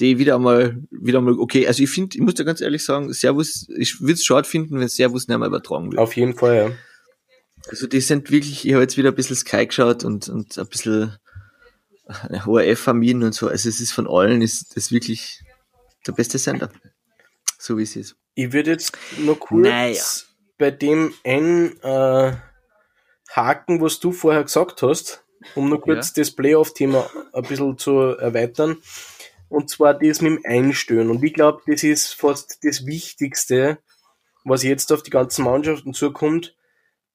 die 0.00 0.18
wieder 0.18 0.34
einmal, 0.34 0.82
wieder 0.90 1.18
einmal, 1.18 1.38
okay, 1.38 1.66
also 1.66 1.82
ich 1.82 1.90
finde, 1.90 2.16
ich 2.16 2.22
muss 2.22 2.34
dir 2.34 2.44
ganz 2.44 2.60
ehrlich 2.60 2.84
sagen, 2.84 3.12
Servus, 3.12 3.68
ich 3.76 4.00
würde 4.00 4.14
es 4.14 4.24
schade 4.24 4.48
finden, 4.48 4.80
wenn 4.80 4.88
Servus 4.88 5.28
nicht 5.28 5.38
mehr 5.38 5.46
übertragen 5.48 5.92
wird. 5.92 6.00
Auf 6.00 6.16
jeden 6.16 6.34
Fall, 6.34 6.56
ja. 6.56 6.70
Also 7.68 7.86
die 7.86 8.00
sind 8.00 8.30
wirklich, 8.30 8.66
ich 8.66 8.72
habe 8.72 8.82
jetzt 8.82 8.96
wieder 8.96 9.10
ein 9.10 9.14
bisschen 9.14 9.36
Sky 9.36 9.66
geschaut 9.66 10.04
und, 10.04 10.28
und 10.28 10.58
ein 10.58 10.66
bisschen 10.66 11.16
ORF 12.46 12.78
vermieden 12.78 13.22
und 13.22 13.34
so. 13.34 13.48
Also 13.48 13.68
es 13.68 13.80
ist 13.80 13.92
von 13.92 14.06
allen, 14.06 14.42
ist 14.42 14.76
das 14.76 14.92
wirklich 14.92 15.42
der 16.06 16.12
beste 16.12 16.38
Sender. 16.38 16.70
So 17.58 17.78
wie 17.78 17.82
es 17.82 17.96
ist. 17.96 18.16
Ich 18.34 18.52
würde 18.52 18.72
jetzt 18.72 18.96
noch 19.18 19.38
kurz 19.38 19.62
naja. 19.62 20.02
bei 20.58 20.70
dem 20.70 21.14
ein 21.24 21.80
äh, 21.82 22.36
Haken, 23.30 23.80
was 23.80 24.00
du 24.00 24.12
vorher 24.12 24.42
gesagt 24.42 24.82
hast, 24.82 25.24
um 25.54 25.70
noch 25.70 25.80
kurz 25.80 26.08
ja. 26.08 26.22
das 26.22 26.30
Playoff-Thema 26.32 27.08
ein 27.32 27.42
bisschen 27.42 27.78
zu 27.78 27.92
erweitern. 28.00 28.76
Und 29.48 29.70
zwar 29.70 29.94
das 29.94 30.20
mit 30.20 30.32
dem 30.32 30.40
Einstellen. 30.44 31.10
Und 31.10 31.22
ich 31.22 31.32
glaube, 31.32 31.62
das 31.66 31.82
ist 31.82 32.14
fast 32.14 32.64
das 32.64 32.86
Wichtigste, 32.86 33.78
was 34.44 34.62
jetzt 34.62 34.92
auf 34.92 35.02
die 35.02 35.10
ganzen 35.10 35.44
Mannschaften 35.44 35.94
zukommt, 35.94 36.56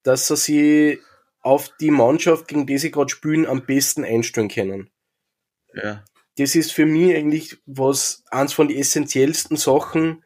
dass 0.02 0.28
sie 0.28 0.36
sich 0.36 0.98
auf 1.42 1.70
die 1.80 1.90
Mannschaft, 1.90 2.48
gegen 2.48 2.66
die 2.66 2.78
sie 2.78 2.90
gerade 2.90 3.10
spielen, 3.10 3.46
am 3.46 3.64
besten 3.64 4.04
einstellen 4.04 4.48
können. 4.48 4.90
Ja. 5.74 6.04
Das 6.36 6.54
ist 6.54 6.72
für 6.72 6.86
mich 6.86 7.14
eigentlich 7.14 7.58
was, 7.66 8.24
eins 8.30 8.52
von 8.52 8.68
den 8.68 8.78
essentiellsten 8.78 9.56
Sachen 9.56 10.24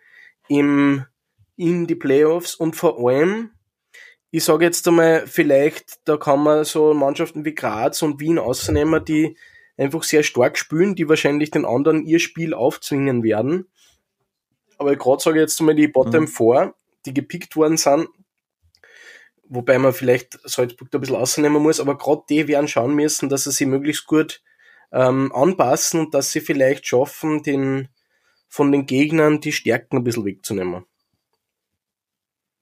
im, 0.48 1.04
in 1.56 1.86
die 1.86 1.94
Playoffs 1.94 2.54
und 2.54 2.76
vor 2.76 2.98
allem, 2.98 3.50
ich 4.30 4.44
sage 4.44 4.64
jetzt 4.64 4.86
einmal, 4.88 5.26
vielleicht, 5.26 6.00
da 6.04 6.16
kann 6.16 6.40
man 6.40 6.64
so 6.64 6.92
Mannschaften 6.92 7.44
wie 7.44 7.54
Graz 7.54 8.02
und 8.02 8.20
Wien 8.20 8.38
ausnehmen, 8.38 9.04
die 9.04 9.36
einfach 9.76 10.02
sehr 10.02 10.22
stark 10.22 10.58
spielen, 10.58 10.94
die 10.94 11.08
wahrscheinlich 11.08 11.50
den 11.50 11.64
anderen 11.64 12.04
ihr 12.04 12.18
Spiel 12.18 12.54
aufzwingen 12.54 13.22
werden. 13.22 13.68
Aber 14.78 14.96
gerade 14.96 15.22
sage 15.22 15.38
ich 15.38 15.42
jetzt 15.42 15.60
einmal 15.60 15.76
die 15.76 15.88
Bottom 15.88 16.24
mhm. 16.24 16.28
4, 16.28 16.74
die 17.06 17.14
gepickt 17.14 17.56
worden 17.56 17.76
sind, 17.76 18.08
wobei 19.48 19.78
man 19.78 19.92
vielleicht 19.92 20.38
Salzburg 20.44 20.90
da 20.90 20.98
ein 20.98 21.00
bisschen 21.00 21.16
ausnehmen 21.16 21.62
muss, 21.62 21.80
aber 21.80 21.98
gerade 21.98 22.22
die 22.28 22.48
werden 22.48 22.68
schauen 22.68 22.94
müssen, 22.94 23.28
dass 23.28 23.44
sie 23.44 23.52
sich 23.52 23.66
möglichst 23.66 24.06
gut 24.06 24.42
ähm, 24.92 25.32
anpassen 25.34 26.00
und 26.00 26.14
dass 26.14 26.32
sie 26.32 26.40
vielleicht 26.40 26.86
schaffen, 26.86 27.42
den 27.42 27.88
von 28.48 28.70
den 28.70 28.86
Gegnern 28.86 29.40
die 29.40 29.52
Stärken 29.52 29.98
ein 29.98 30.04
bisschen 30.04 30.24
wegzunehmen. 30.24 30.84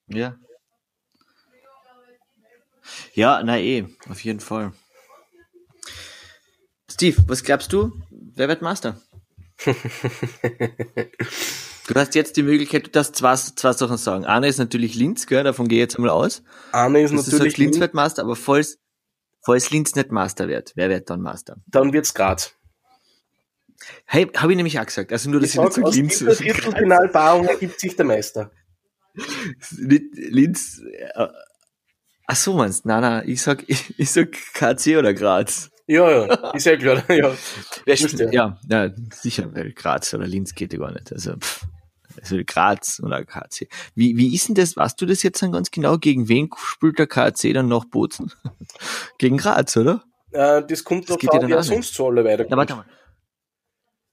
Ja, 0.08 0.36
ja, 3.14 3.42
na 3.42 3.58
eh, 3.58 3.86
auf 4.08 4.22
jeden 4.24 4.40
Fall. 4.40 4.72
Steve, 6.90 7.22
was 7.26 7.44
glaubst 7.44 7.72
du? 7.72 7.92
Wer 8.10 8.48
wird 8.48 8.62
Master? 8.62 9.00
du 11.88 11.94
hast 11.94 12.14
jetzt 12.14 12.36
die 12.36 12.42
Möglichkeit, 12.42 12.86
du 12.86 12.90
darfst 12.90 13.16
zwei, 13.16 13.34
zwei 13.34 13.72
Sachen 13.72 13.96
sagen. 13.96 14.24
Eine 14.24 14.48
ist 14.48 14.58
natürlich 14.58 14.94
Linz, 14.94 15.26
gell? 15.26 15.44
davon 15.44 15.68
gehe 15.68 15.78
ich 15.78 15.82
jetzt 15.82 15.96
einmal 15.96 16.10
aus. 16.10 16.42
Eine 16.72 17.02
ist 17.02 17.12
das 17.14 17.26
natürlich 17.28 17.54
ist 17.54 17.58
Linz 17.58 17.80
wird 17.80 17.94
Master, 17.94 18.22
aber 18.22 18.36
falls, 18.36 18.78
falls 19.44 19.70
Linz 19.70 19.94
nicht 19.94 20.10
Master 20.12 20.48
wird, 20.48 20.72
wer 20.74 20.88
wird 20.88 21.10
dann 21.10 21.20
Master? 21.20 21.56
Dann 21.66 21.92
wird's 21.92 22.14
Graz. 22.14 22.54
Hey, 24.06 24.28
habe 24.36 24.52
ich 24.52 24.56
nämlich 24.56 24.78
auch 24.78 24.86
gesagt. 24.86 25.12
Also 25.12 25.28
nur, 25.28 25.40
dass 25.40 25.50
ich, 25.50 25.56
ich 25.56 25.62
nicht 25.62 25.74
so 25.74 25.90
Linz... 25.90 26.20
In 26.20 26.26
der 26.26 26.36
Viertelfinalpaarung 26.36 27.46
ergibt 27.48 27.80
sich 27.80 27.96
der 27.96 28.04
Meister. 28.04 28.50
Linz, 29.70 30.80
äh, 31.14 31.26
Ach 32.26 32.36
so, 32.36 32.54
meinst 32.54 32.86
na 32.86 33.00
na, 33.00 33.24
ich 33.24 33.42
sag, 33.42 33.68
ich, 33.68 33.92
ich 33.98 34.10
sag 34.10 34.32
KC 34.54 34.96
oder 34.96 35.12
Graz. 35.14 35.70
Ja, 35.86 36.10
ja, 36.10 36.52
ist 36.52 36.66
ja 36.66 36.76
klar, 36.76 37.02
ja. 37.10 37.34
Wer 37.84 37.96
spielt, 37.96 38.32
ja, 38.32 38.58
ja, 38.68 38.90
sicher, 39.12 39.52
weil 39.54 39.72
Graz 39.72 40.14
oder 40.14 40.26
Linz 40.26 40.54
geht 40.54 40.72
ja 40.72 40.78
gar 40.78 40.92
nicht. 40.92 41.12
Also, 41.12 41.36
pff, 41.36 41.66
also 42.20 42.36
Graz 42.46 43.00
oder 43.02 43.24
KC. 43.24 43.68
Wie, 43.94 44.16
wie 44.16 44.34
ist 44.34 44.48
denn 44.48 44.54
das, 44.54 44.76
weißt 44.76 45.00
du 45.00 45.06
das 45.06 45.22
jetzt 45.22 45.42
dann 45.42 45.52
ganz 45.52 45.70
genau? 45.70 45.98
Gegen 45.98 46.28
wen 46.28 46.48
spielt 46.56 46.98
der 46.98 47.06
KC 47.06 47.52
dann 47.52 47.68
noch 47.68 47.84
Bozen? 47.84 48.32
Gegen 49.18 49.38
Graz, 49.38 49.76
oder? 49.76 50.04
Äh, 50.30 50.62
das 50.66 50.84
kommt 50.84 51.10
doch 51.10 51.20
an, 51.28 51.48
wer 51.48 51.62
sonst 51.62 51.94
so 51.94 52.06
alle 52.06 52.24
weiter. 52.24 52.46
Na, 52.48 52.56
warte 52.56 52.76
mal. 52.76 52.86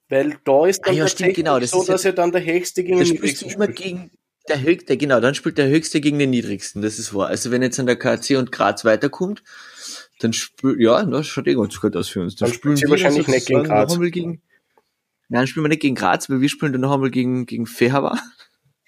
Weil 0.09 0.39
da 0.43 0.65
ist 0.65 0.81
dann 0.81 0.95
ah, 0.95 0.97
ja, 0.97 1.07
stimmt, 1.07 1.35
genau, 1.35 1.59
das 1.59 1.69
so, 1.69 1.85
dass 1.85 2.03
ja, 2.03 2.09
er 2.09 2.13
dann 2.13 2.31
der 2.31 2.43
Höchste 2.43 2.83
gegen 2.83 2.97
den 2.97 3.07
Niedrigsten 3.07 3.51
spielt. 3.51 3.75
Gegen, 3.75 4.11
der 4.49 4.61
höchste, 4.61 4.97
genau, 4.97 5.19
dann 5.19 5.35
spielt 5.35 5.57
der 5.57 5.69
höchste 5.69 6.01
gegen 6.01 6.19
den 6.19 6.29
niedrigsten, 6.31 6.81
das 6.81 6.99
ist 6.99 7.13
wahr. 7.13 7.27
Also 7.27 7.51
wenn 7.51 7.61
jetzt 7.61 7.79
an 7.79 7.85
der 7.85 7.97
KC 7.97 8.37
und 8.37 8.51
Graz 8.51 8.85
weiterkommt, 8.85 9.43
dann 10.19 10.33
spielt, 10.33 10.79
ja, 10.79 11.03
das 11.03 11.27
schaut 11.27 11.47
eh 11.47 11.55
ganz 11.55 11.79
gut 11.79 11.95
aus 11.95 12.09
für 12.09 12.21
uns. 12.21 12.35
Dann, 12.35 12.49
dann 12.49 12.55
spielen 12.55 12.77
wir 12.79 12.89
wahrscheinlich 12.89 13.27
nicht 13.27 13.47
gegen 13.47 13.63
Graz. 13.63 13.97
Gegen, 13.99 14.41
nein, 15.29 15.47
spielen 15.47 15.63
wir 15.63 15.69
nicht 15.69 15.81
gegen 15.81 15.95
Graz, 15.95 16.29
weil 16.29 16.41
wir 16.41 16.49
spielen 16.49 16.73
dann 16.73 16.81
noch 16.81 16.91
einmal 16.91 17.11
gegen, 17.11 17.45
gegen 17.45 17.65
Fehawa. 17.65 18.19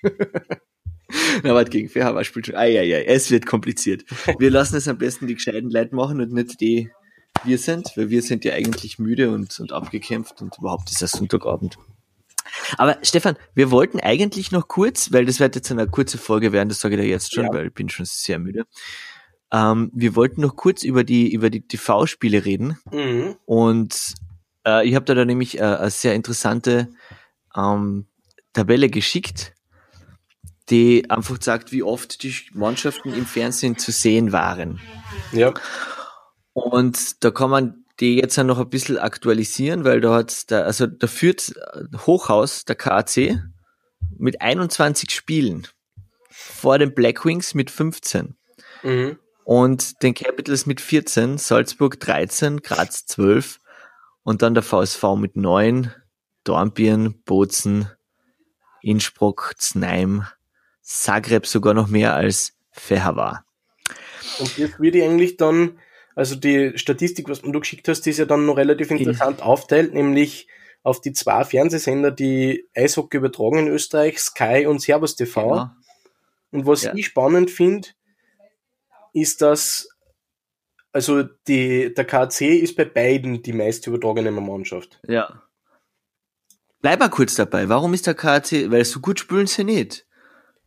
Na, 1.43 1.53
warte, 1.53 1.71
gegen 1.71 1.89
Fehawa 1.89 2.23
spielt 2.23 2.47
schon, 2.47 2.55
ai, 2.55 3.03
es 3.03 3.31
wird 3.31 3.45
kompliziert. 3.45 4.05
Wir 4.39 4.49
lassen 4.49 4.75
es 4.75 4.87
am 4.87 4.97
besten 4.97 5.27
die 5.27 5.35
gescheiten 5.35 5.69
Leute 5.69 5.95
machen 5.95 6.21
und 6.21 6.31
nicht 6.31 6.59
die, 6.61 6.89
wir 7.43 7.57
sind, 7.57 7.91
weil 7.95 8.09
wir 8.09 8.21
sind 8.21 8.45
ja 8.45 8.53
eigentlich 8.53 8.99
müde 8.99 9.31
und, 9.31 9.59
und 9.59 9.71
abgekämpft 9.71 10.41
und 10.41 10.57
überhaupt 10.57 10.91
ist 10.91 11.01
das 11.01 11.11
Sonntagabend. 11.11 11.77
Aber 12.77 12.97
Stefan, 13.01 13.37
wir 13.55 13.71
wollten 13.71 13.99
eigentlich 13.99 14.51
noch 14.51 14.67
kurz, 14.67 15.11
weil 15.11 15.25
das 15.25 15.39
wird 15.39 15.55
jetzt 15.55 15.71
eine 15.71 15.87
kurze 15.87 16.17
Folge 16.17 16.51
werden, 16.51 16.69
das 16.69 16.79
sage 16.79 16.95
ich 16.95 17.01
dir 17.01 17.07
jetzt 17.07 17.33
schon, 17.33 17.45
ja. 17.45 17.53
weil 17.53 17.67
ich 17.67 17.73
bin 17.73 17.89
schon 17.89 18.05
sehr 18.05 18.39
müde. 18.39 18.65
Ähm, 19.51 19.91
wir 19.93 20.15
wollten 20.15 20.41
noch 20.41 20.55
kurz 20.55 20.83
über 20.83 21.03
die 21.03 21.31
über 21.33 21.49
die 21.49 21.67
TV-Spiele 21.67 22.45
reden 22.45 22.77
mhm. 22.91 23.35
und 23.45 24.15
äh, 24.65 24.87
ich 24.87 24.95
habe 24.95 25.05
da, 25.05 25.13
da 25.13 25.25
nämlich 25.25 25.57
äh, 25.57 25.63
eine 25.63 25.91
sehr 25.91 26.15
interessante 26.15 26.89
ähm, 27.55 28.07
Tabelle 28.53 28.89
geschickt, 28.89 29.53
die 30.69 31.09
einfach 31.09 31.37
sagt, 31.41 31.71
wie 31.71 31.83
oft 31.83 32.23
die 32.23 32.33
Mannschaften 32.53 33.13
im 33.13 33.25
Fernsehen 33.25 33.77
zu 33.77 33.91
sehen 33.91 34.31
waren. 34.31 34.79
Ja. 35.31 35.53
Und 36.53 37.23
da 37.23 37.31
kann 37.31 37.49
man 37.49 37.80
die 38.01 38.15
jetzt 38.15 38.37
noch 38.37 38.59
ein 38.59 38.69
bisschen 38.69 38.97
aktualisieren, 38.97 39.85
weil 39.85 40.01
da 40.01 40.15
hat 40.15 40.49
der, 40.49 40.65
also 40.65 40.87
da 40.87 41.07
führt 41.07 41.53
Hochhaus, 42.05 42.65
der 42.65 42.75
KAC, 42.75 43.39
mit 44.17 44.41
21 44.41 45.11
Spielen 45.11 45.67
vor 46.29 46.79
den 46.79 46.93
Blackwings 46.93 47.53
mit 47.53 47.69
15. 47.69 48.35
Mhm. 48.83 49.17
Und 49.43 50.01
den 50.03 50.13
Capitals 50.13 50.65
mit 50.65 50.81
14, 50.81 51.37
Salzburg 51.37 51.99
13, 51.99 52.61
Graz 52.61 53.05
12 53.05 53.59
und 54.23 54.41
dann 54.41 54.53
der 54.53 54.63
VSV 54.63 55.15
mit 55.17 55.35
9, 55.35 55.93
Dornbirn, 56.43 57.21
Bozen, 57.23 57.89
Innsbruck, 58.81 59.53
Znaim, 59.59 60.25
Zagreb 60.81 61.45
sogar 61.45 61.73
noch 61.73 61.87
mehr 61.87 62.15
als 62.15 62.53
Fehavar. 62.71 63.45
Und 64.39 64.57
das 64.59 64.79
würde 64.79 65.03
eigentlich 65.03 65.37
dann 65.37 65.79
also 66.15 66.35
die 66.35 66.77
Statistik, 66.77 67.29
was 67.29 67.41
du 67.41 67.51
geschickt 67.51 67.87
hast, 67.87 68.05
ist 68.07 68.19
ja 68.19 68.25
dann 68.25 68.45
noch 68.45 68.57
relativ 68.57 68.91
interessant 68.91 69.37
mhm. 69.37 69.43
aufteilt, 69.43 69.93
nämlich 69.93 70.47
auf 70.83 71.01
die 71.01 71.13
zwei 71.13 71.43
Fernsehsender, 71.43 72.11
die 72.11 72.67
Eishockey 72.75 73.17
übertragen 73.17 73.59
in 73.59 73.67
Österreich, 73.67 74.19
Sky 74.19 74.65
und 74.67 74.81
Servus 74.81 75.15
TV. 75.15 75.41
Genau. 75.41 75.69
Und 76.51 76.65
was 76.65 76.83
ja. 76.83 76.93
ich 76.95 77.05
spannend 77.05 77.51
finde, 77.51 77.89
ist, 79.13 79.41
dass 79.41 79.89
also 80.93 81.23
die, 81.23 81.93
der 81.93 82.05
KC 82.05 82.41
ist 82.41 82.75
bei 82.75 82.85
beiden 82.85 83.41
die 83.41 83.53
meist 83.53 83.87
übertragene 83.87 84.31
Mannschaft. 84.31 84.99
Ja. 85.07 85.41
Bleib 86.81 86.99
mal 86.99 87.09
kurz 87.09 87.35
dabei. 87.35 87.69
Warum 87.69 87.93
ist 87.93 88.07
der 88.07 88.15
KC, 88.15 88.71
weil 88.71 88.83
so 88.83 88.99
gut 88.99 89.19
spielen 89.19 89.47
sie 89.47 89.63
nicht. 89.63 90.05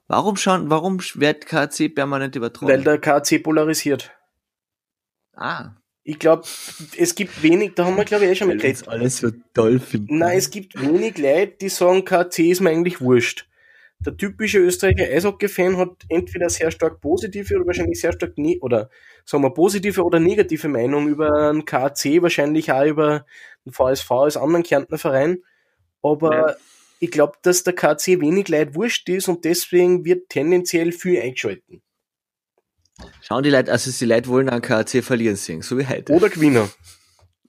Warum 0.06 0.36
schauen, 0.36 0.70
warum 0.70 1.00
wird 1.14 1.46
KC 1.46 1.94
permanent 1.94 2.36
übertragen? 2.36 2.68
Weil 2.68 2.84
der 2.84 2.98
KC 2.98 3.42
polarisiert. 3.42 4.12
Ah. 5.36 5.76
Ich 6.06 6.18
glaube, 6.18 6.44
es 6.98 7.14
gibt 7.14 7.42
wenig, 7.42 7.72
da 7.74 7.86
haben 7.86 7.96
wir 7.96 8.04
glaube 8.04 8.26
ich 8.26 8.32
eh 8.32 8.34
schon 8.34 8.48
mal 8.48 8.58
geredet. 8.58 8.86
alles 8.88 9.18
so 9.18 9.30
toll 9.54 9.80
finden. 9.80 10.18
Nein, 10.18 10.36
es 10.36 10.50
gibt 10.50 10.78
wenig 10.78 11.16
Leute, 11.16 11.56
die 11.62 11.70
sagen, 11.70 12.04
KC 12.04 12.50
ist 12.50 12.60
mir 12.60 12.70
eigentlich 12.70 13.00
wurscht. 13.00 13.48
Der 14.00 14.16
typische 14.16 14.58
Österreicher 14.58 15.04
Eishockey-Fan 15.04 15.78
hat 15.78 16.04
entweder 16.10 16.50
sehr 16.50 16.70
stark 16.70 17.00
positive 17.00 17.54
oder 17.54 17.66
wahrscheinlich 17.66 18.00
sehr 18.00 18.12
stark, 18.12 18.36
ne 18.36 18.58
oder 18.60 18.90
sagen 19.24 19.44
wir 19.44 19.54
positive 19.54 20.04
oder 20.04 20.20
negative 20.20 20.68
Meinung 20.68 21.08
über 21.08 21.48
einen 21.48 21.64
KC, 21.64 22.20
wahrscheinlich 22.20 22.70
auch 22.70 22.84
über 22.84 23.24
den 23.64 23.72
VSV 23.72 24.10
als 24.10 24.36
anderen 24.36 24.62
Kärntner 24.62 24.98
Verein. 24.98 25.38
Aber 26.02 26.48
ja. 26.50 26.56
ich 27.00 27.10
glaube, 27.10 27.38
dass 27.40 27.62
der 27.62 27.72
KC 27.72 28.20
wenig 28.20 28.48
Leute 28.48 28.74
wurscht 28.74 29.08
ist 29.08 29.28
und 29.28 29.46
deswegen 29.46 30.04
wird 30.04 30.28
tendenziell 30.28 30.92
viel 30.92 31.18
eingeschalten. 31.18 31.80
Schauen 33.20 33.42
die 33.42 33.50
Leute, 33.50 33.72
also 33.72 33.90
die 33.90 34.04
Leute 34.04 34.28
wollen 34.28 34.48
einen 34.48 34.62
KAC 34.62 35.02
verlieren 35.02 35.36
sehen, 35.36 35.62
so 35.62 35.78
wie 35.78 35.86
heute. 35.86 36.12
Oder 36.12 36.28
gewinnen. 36.28 36.68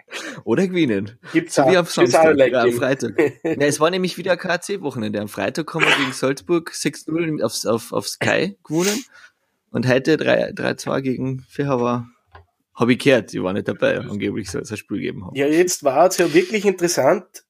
Oder 0.44 0.68
gewinnen. 0.68 1.20
Gibt's 1.34 1.56
so 1.56 1.64
auch, 1.64 1.72
wie 1.72 1.78
am 1.78 1.86
Samstag, 1.86 2.38
ja, 2.38 2.62
am 2.62 2.72
Freitag. 2.72 3.18
ja, 3.44 3.52
es 3.60 3.80
war 3.80 3.90
nämlich 3.90 4.18
wieder 4.18 4.34
ein 4.34 4.38
KAC-Wochenende. 4.38 5.20
Am 5.20 5.28
Freitag 5.28 5.74
haben 5.74 5.86
wir 5.86 5.96
gegen 5.98 6.14
Salzburg 6.14 6.72
6-0 6.72 7.42
auf, 7.42 7.66
auf, 7.66 7.92
auf 7.92 8.08
Sky 8.08 8.58
gewonnen. 8.64 9.04
Und 9.72 9.88
heute 9.88 10.16
3-2 10.16 11.02
gegen 11.02 11.40
Fehawa. 11.50 12.08
Habe 12.74 12.94
ich 12.94 13.00
gehört, 13.00 13.34
ich 13.34 13.42
war 13.42 13.54
nicht 13.54 13.68
dabei, 13.68 14.00
angeblich 14.00 14.52
soll 14.52 14.62
es 14.62 14.72
ein 14.72 14.78
Spiel 14.78 15.00
geben 15.00 15.26
haben. 15.26 15.36
Ja, 15.36 15.48
jetzt 15.48 15.84
war 15.84 16.08
es 16.08 16.18
ja 16.18 16.34
wirklich 16.34 16.66
interessant, 16.66 17.46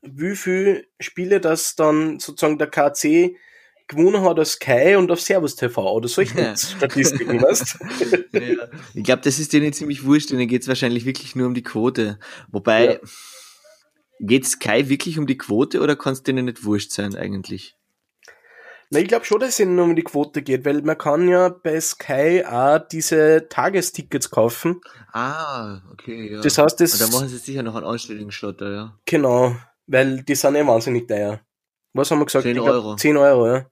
wie 0.00 0.34
viele 0.36 0.86
Spiele 0.98 1.38
das 1.40 1.76
dann 1.76 2.18
sozusagen 2.18 2.58
der 2.58 2.68
KC 2.68 3.36
gewonnen 3.90 4.22
hat 4.22 4.38
auf 4.38 4.48
Sky 4.48 4.96
und 4.96 5.10
auf 5.10 5.20
Servus 5.20 5.56
TV 5.56 5.92
oder 5.92 6.08
solche 6.08 6.40
ja. 6.40 6.56
Statistiken, 6.56 7.42
weißt 7.42 7.78
ja. 8.32 8.68
Ich 8.94 9.04
glaube, 9.04 9.22
das 9.22 9.38
ist 9.38 9.52
denen 9.52 9.72
ziemlich 9.72 10.04
wurscht, 10.04 10.30
denen 10.30 10.48
geht 10.48 10.62
es 10.62 10.68
wahrscheinlich 10.68 11.04
wirklich 11.04 11.36
nur 11.36 11.46
um 11.46 11.54
die 11.54 11.62
Quote. 11.62 12.18
Wobei, 12.50 12.94
ja. 12.94 12.98
geht 14.20 14.46
Sky 14.46 14.88
wirklich 14.88 15.18
um 15.18 15.26
die 15.26 15.36
Quote 15.38 15.80
oder 15.80 15.96
kann 15.96 16.14
es 16.14 16.22
denen 16.22 16.46
nicht 16.46 16.64
wurscht 16.64 16.92
sein 16.92 17.14
eigentlich? 17.14 17.76
Na, 18.92 18.98
ich 18.98 19.06
glaube 19.06 19.24
schon, 19.24 19.38
dass 19.38 19.60
es 19.60 19.66
nur 19.66 19.84
um 19.84 19.94
die 19.94 20.02
Quote 20.02 20.42
geht, 20.42 20.64
weil 20.64 20.82
man 20.82 20.98
kann 20.98 21.28
ja 21.28 21.48
bei 21.48 21.80
Sky 21.80 22.44
auch 22.44 22.78
diese 22.90 23.46
Tagestickets 23.48 24.30
kaufen. 24.30 24.80
Ah, 25.12 25.80
okay, 25.92 26.32
ja. 26.32 26.40
Das 26.40 26.58
heißt, 26.58 26.80
das... 26.80 26.94
Und 26.94 27.02
dann 27.02 27.12
machen 27.12 27.28
sie 27.28 27.38
sicher 27.38 27.62
noch 27.62 27.76
einen 27.76 27.86
anständigen 27.86 28.32
Schlotter, 28.32 28.72
ja. 28.72 28.98
Genau, 29.04 29.54
weil 29.86 30.22
die 30.22 30.34
sind 30.34 30.56
eh 30.56 30.66
wahnsinnig 30.66 31.06
teuer. 31.06 31.40
Was 31.92 32.10
haben 32.10 32.18
wir 32.18 32.26
gesagt? 32.26 32.44
10 32.44 32.58
Euro. 32.58 32.96
10 32.96 33.16
Euro, 33.16 33.46
ja. 33.46 33.66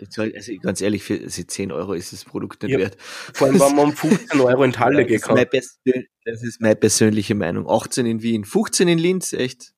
Also 0.00 0.52
ganz 0.62 0.80
ehrlich, 0.80 1.02
für 1.02 1.20
also 1.20 1.42
10 1.42 1.72
Euro 1.72 1.92
ist 1.94 2.12
das 2.12 2.24
Produkt 2.24 2.62
nicht 2.62 2.72
Ja. 2.72 2.78
wert. 2.78 2.96
Vor 3.00 3.46
allem, 3.48 3.60
wenn 3.60 3.74
man 3.76 3.84
um 3.86 3.92
15 3.92 4.40
Euro 4.40 4.64
in 4.64 4.78
Halle 4.78 5.06
das, 5.06 5.26
meine 5.28 5.44
persö- 5.44 6.04
das 6.24 6.42
ist 6.42 6.60
meine 6.60 6.76
persönliche 6.76 7.34
Meinung. 7.34 7.68
18 7.68 8.06
in 8.06 8.22
Wien, 8.22 8.44
15 8.44 8.88
in 8.88 8.98
Linz, 8.98 9.32
echt. 9.32 9.72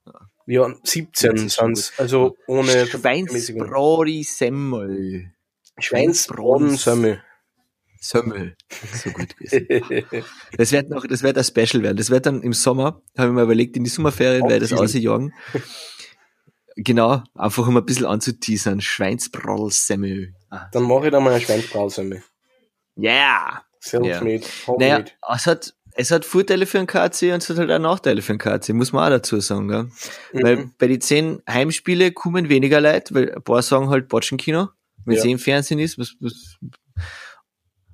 Ja, 0.46 0.74
17 0.84 1.30
Das 1.34 1.42
ist 1.44 1.54
schon 1.54 1.74
sind's. 1.74 1.92
Also 1.98 2.36
ohne 2.46 2.86
Schweinsbrody 2.86 4.22
Semmel. 4.24 5.32
Schweinsbraten 5.78 6.76
Semmel. 6.76 7.22
Semmel. 8.02 8.56
So 8.94 9.10
gut 9.10 9.36
gewesen. 9.36 10.24
Das 10.56 10.72
wird 10.72 10.88
noch, 10.88 11.06
das 11.06 11.22
wird 11.22 11.36
ein 11.36 11.44
Special 11.44 11.82
werden. 11.82 11.98
Das 11.98 12.08
wird 12.10 12.24
dann 12.26 12.42
im 12.42 12.54
Sommer, 12.54 13.02
habe 13.16 13.28
ich 13.28 13.34
mir 13.34 13.42
überlegt, 13.42 13.76
in 13.76 13.84
die 13.84 13.90
Sommerferien 13.90 14.48
ich 14.48 14.58
das 14.58 14.72
Off-Season. 14.72 15.32
Genau, 16.76 17.22
einfach 17.34 17.66
um 17.66 17.76
ein 17.76 17.84
bisschen 17.84 18.06
anzuteasern. 18.06 18.80
Schweinsbrall 18.80 19.70
Semmel. 19.70 20.34
Ah. 20.50 20.68
Dann 20.72 20.84
mache 20.84 21.06
ich 21.06 21.10
da 21.12 21.20
mal 21.20 21.34
ein 21.34 21.40
Schweinsbraten 21.40 21.90
Semmel. 21.90 22.22
Yeah! 22.96 23.62
Selfmade, 23.80 24.20
Naja, 24.20 24.40
homemade. 24.66 25.10
es 25.34 25.46
hat, 25.46 25.74
es 25.94 26.10
hat 26.10 26.24
Vorteile 26.26 26.66
für 26.66 26.78
den 26.78 26.86
KC 26.86 27.32
und 27.32 27.42
es 27.42 27.48
hat 27.48 27.56
halt 27.56 27.70
auch 27.70 27.78
Nachteile 27.78 28.20
für 28.22 28.34
den 28.34 28.38
KC, 28.38 28.74
muss 28.74 28.92
man 28.92 29.04
auch 29.04 29.16
dazu 29.16 29.40
sagen. 29.40 29.68
Gell? 29.68 29.88
Weil 30.32 30.56
Mhm. 30.56 30.74
bei 30.78 30.86
den 30.86 31.00
zehn 31.00 31.42
Heimspiele 31.48 32.12
kommen 32.12 32.48
weniger 32.50 32.80
Leute, 32.80 33.14
weil 33.14 33.34
ein 33.34 33.42
paar 33.42 33.62
sagen 33.62 33.88
halt 33.88 34.08
Botschenkino, 34.08 34.68
wenn 35.06 35.16
es 35.16 35.24
Ja. 35.24 35.30
eh 35.30 35.32
im 35.32 35.38
Fernsehen 35.38 35.78
ist. 35.78 35.98
Was, 35.98 36.14
was, 36.20 36.56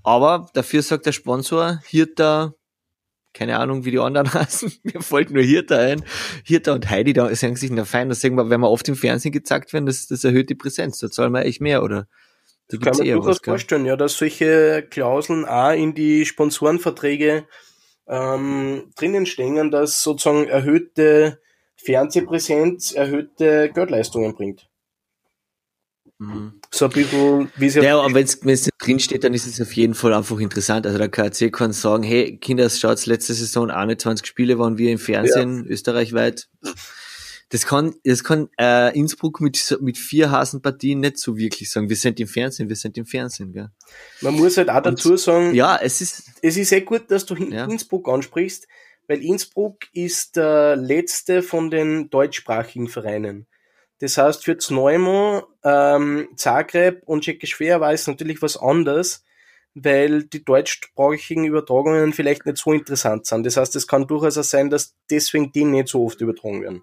aber 0.02 0.48
dafür 0.54 0.82
sagt 0.82 1.06
der 1.06 1.12
Sponsor, 1.12 1.80
Hirta, 1.86 2.52
keine 3.36 3.58
Ahnung, 3.58 3.84
wie 3.84 3.90
die 3.90 3.98
anderen 3.98 4.32
heißen, 4.34 4.72
mir 4.82 5.00
fällt 5.02 5.30
nur 5.30 5.42
Hirta 5.42 5.76
ein. 5.78 6.04
Hirta 6.44 6.72
und 6.72 6.88
Heidi, 6.88 7.12
da 7.12 7.32
sagen 7.34 7.56
sich, 7.56 7.70
na 7.70 7.84
fein, 7.84 8.08
das 8.08 8.20
sagen 8.20 8.36
wir, 8.36 8.48
wenn 8.48 8.60
wir 8.60 8.70
oft 8.70 8.88
im 8.88 8.96
Fernsehen 8.96 9.32
gezeigt 9.32 9.72
werden, 9.72 9.86
das, 9.86 10.06
das 10.06 10.24
erhöht 10.24 10.48
die 10.48 10.54
Präsenz, 10.54 10.98
da 10.98 11.10
zahlen 11.10 11.32
wir 11.32 11.44
echt 11.44 11.60
mehr, 11.60 11.82
oder? 11.82 12.08
Da 12.68 12.78
Kann 12.78 12.84
gibt's 12.84 12.98
man 12.98 13.06
eher 13.06 13.16
durchaus 13.16 13.40
was, 13.40 13.44
vorstellen, 13.44 13.84
ja, 13.84 13.96
dass 13.96 14.16
solche 14.16 14.86
Klauseln 14.90 15.44
auch 15.44 15.72
in 15.72 15.94
die 15.94 16.24
Sponsorenverträge 16.24 17.46
ähm, 18.08 18.90
drinnen 18.96 19.26
stehen, 19.26 19.70
dass 19.70 20.02
sozusagen 20.02 20.48
erhöhte 20.48 21.40
Fernsehpräsenz 21.76 22.92
erhöhte 22.92 23.70
Geldleistungen 23.72 24.34
bringt. 24.34 24.68
Mhm. 26.18 26.60
So 26.70 26.86
ein 26.86 26.90
bisschen, 26.92 27.52
wie 27.56 27.68
sie 27.68 27.80
Ja, 27.80 28.00
aber 28.00 28.14
wenn 28.14 28.24
es 28.24 28.70
drin 28.78 29.00
steht, 29.00 29.24
dann 29.24 29.34
ist 29.34 29.46
es 29.46 29.60
auf 29.60 29.72
jeden 29.72 29.94
Fall 29.94 30.14
einfach 30.14 30.38
interessant. 30.38 30.86
Also 30.86 30.98
der 30.98 31.08
KC 31.10 31.52
kann 31.52 31.72
sagen, 31.72 32.02
hey, 32.02 32.38
Kinder, 32.38 32.68
schaut's, 32.70 33.06
letzte 33.06 33.34
Saison 33.34 33.70
21 33.70 34.26
Spiele 34.26 34.58
waren 34.58 34.78
wir 34.78 34.90
im 34.90 34.98
Fernsehen, 34.98 35.66
österreichweit. 35.66 36.48
Das 37.50 37.64
kann, 37.64 37.94
das 38.02 38.24
kann 38.24 38.48
äh, 38.58 38.96
Innsbruck 38.98 39.40
mit, 39.40 39.78
mit 39.80 39.98
vier 39.98 40.30
Hasenpartien 40.30 40.98
nicht 40.98 41.18
so 41.18 41.36
wirklich 41.36 41.70
sagen. 41.70 41.88
Wir 41.88 41.96
sind 41.96 42.18
im 42.18 42.26
Fernsehen, 42.26 42.68
wir 42.68 42.76
sind 42.76 42.98
im 42.98 43.06
Fernsehen. 43.06 43.52
Gell? 43.52 43.70
man 44.20 44.34
muss 44.34 44.56
halt 44.56 44.68
auch 44.68 44.82
dazu 44.82 45.16
sagen, 45.16 45.54
Ja, 45.54 45.78
es 45.80 46.00
ist, 46.00 46.24
es 46.42 46.56
ist 46.56 46.70
sehr 46.70 46.80
gut, 46.80 47.08
dass 47.08 47.24
du 47.24 47.36
Ja. 47.36 47.66
Innsbruck 47.66 48.08
ansprichst, 48.08 48.66
weil 49.06 49.22
Innsbruck 49.22 49.84
ist 49.92 50.34
der 50.36 50.74
letzte 50.74 51.42
von 51.42 51.70
den 51.70 52.10
deutschsprachigen 52.10 52.88
Vereinen. 52.88 53.46
Das 54.00 54.18
heißt, 54.18 54.44
für 54.44 54.58
Zneumo, 54.58 55.44
ähm, 55.64 56.28
Zagreb 56.36 57.02
und 57.06 57.22
Tschechoschwer 57.24 57.80
war 57.80 57.92
es 57.92 58.06
natürlich 58.06 58.42
was 58.42 58.56
anderes, 58.56 59.24
weil 59.74 60.24
die 60.24 60.44
deutschsprachigen 60.44 61.44
Übertragungen 61.44 62.12
vielleicht 62.12 62.46
nicht 62.46 62.58
so 62.58 62.72
interessant 62.72 63.26
sind. 63.26 63.44
Das 63.44 63.56
heißt, 63.56 63.74
es 63.76 63.86
kann 63.86 64.06
durchaus 64.06 64.38
auch 64.38 64.44
sein, 64.44 64.70
dass 64.70 64.94
deswegen 65.10 65.52
die 65.52 65.64
nicht 65.64 65.88
so 65.88 66.04
oft 66.04 66.20
übertragen 66.20 66.62
werden. 66.62 66.82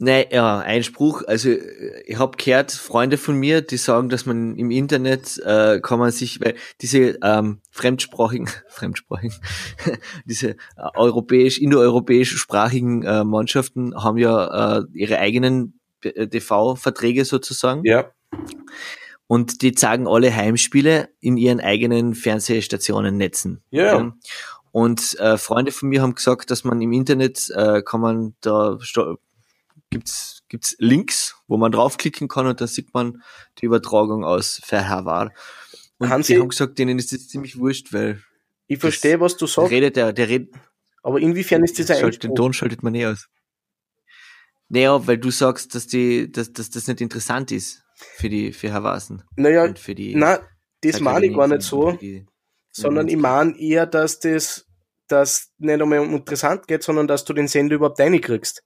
Nein, 0.00 0.26
ja, 0.30 0.60
Einspruch. 0.60 1.22
Also 1.26 1.50
äh, 1.50 2.02
ich 2.06 2.18
habe 2.18 2.36
gehört, 2.36 2.70
Freunde 2.70 3.18
von 3.18 3.34
mir, 3.34 3.62
die 3.62 3.76
sagen, 3.76 4.08
dass 4.08 4.26
man 4.26 4.54
im 4.56 4.70
Internet 4.70 5.38
äh, 5.44 5.80
kann 5.80 5.98
man 5.98 6.12
sich, 6.12 6.40
weil 6.40 6.54
diese 6.80 7.18
ähm, 7.22 7.60
fremdsprachigen, 7.72 8.48
fremdsprachigen, 8.68 9.36
diese 10.24 10.50
äh, 10.50 10.56
europäisch, 10.94 11.58
indoeuropäisch 11.58 12.36
sprachigen 12.36 13.02
äh, 13.02 13.24
Mannschaften 13.24 13.92
haben 13.96 14.18
ja 14.18 14.78
äh, 14.78 14.82
ihre 14.94 15.18
eigenen 15.18 15.80
äh, 16.04 16.28
TV-Verträge 16.28 17.24
sozusagen 17.24 17.82
Ja. 17.84 18.12
und 19.26 19.62
die 19.62 19.72
zeigen 19.72 20.06
alle 20.06 20.32
Heimspiele 20.32 21.08
in 21.18 21.36
ihren 21.36 21.60
eigenen 21.60 22.14
Fernsehstationen 22.14 23.16
netzen. 23.16 23.62
Ja. 23.70 23.96
Ja. 23.98 24.12
Und 24.70 25.18
äh, 25.18 25.38
Freunde 25.38 25.72
von 25.72 25.88
mir 25.88 26.02
haben 26.02 26.14
gesagt, 26.14 26.52
dass 26.52 26.62
man 26.62 26.80
im 26.80 26.92
Internet 26.92 27.50
äh, 27.52 27.82
kann 27.82 28.00
man 28.00 28.34
da 28.42 28.78
gibt's 29.90 30.42
gibt's 30.48 30.76
Links, 30.78 31.36
wo 31.46 31.56
man 31.56 31.72
draufklicken 31.72 32.28
kann 32.28 32.46
und 32.46 32.60
da 32.60 32.66
sieht 32.66 32.94
man 32.94 33.22
die 33.58 33.66
Übertragung 33.66 34.24
aus 34.24 34.60
Verhavar. 34.64 35.32
Und 35.98 36.08
Hansi- 36.10 36.34
die 36.34 36.40
haben 36.40 36.48
gesagt, 36.48 36.78
denen 36.78 36.98
ist 36.98 37.12
das 37.12 37.28
ziemlich 37.28 37.58
wurscht, 37.58 37.92
weil 37.92 38.22
Ich 38.66 38.78
verstehe, 38.78 39.20
was 39.20 39.36
du 39.36 39.46
sagst, 39.46 39.70
redet 39.70 39.96
der, 39.96 40.12
der 40.12 40.28
redet, 40.28 40.54
aber 41.02 41.18
inwiefern 41.20 41.62
ist 41.64 41.76
dieser 41.78 41.96
schalt, 41.96 42.22
den? 42.22 42.34
Ton 42.34 42.52
schaltet 42.52 42.82
man 42.82 42.94
eh 42.94 43.06
aus. 43.06 43.28
Naja, 44.68 45.06
weil 45.06 45.18
du 45.18 45.30
sagst, 45.30 45.74
dass 45.74 45.86
die, 45.86 46.30
dass, 46.30 46.52
dass 46.52 46.68
das 46.70 46.86
nicht 46.86 47.00
interessant 47.00 47.50
ist 47.52 47.82
für 47.94 48.28
die, 48.28 48.52
für 48.52 48.72
Havasen 48.72 49.22
Naja, 49.36 49.64
und 49.64 49.78
für 49.78 49.94
die. 49.94 50.14
na, 50.14 50.40
das 50.82 51.00
meine 51.00 51.26
ich 51.26 51.34
gar 51.34 51.48
nicht 51.48 51.62
so. 51.62 51.92
die- 51.92 52.26
sondern 52.70 53.08
ich 53.08 53.16
meine 53.16 53.58
eher, 53.58 53.86
dass 53.86 54.20
das 54.20 54.64
dass 55.08 55.48
nicht 55.56 55.80
einmal 55.80 56.00
um 56.00 56.14
interessant 56.14 56.68
geht, 56.68 56.82
sondern 56.82 57.08
dass 57.08 57.24
du 57.24 57.32
den 57.32 57.48
Sender 57.48 57.76
überhaupt 57.76 57.98
reinkriegst. 57.98 58.62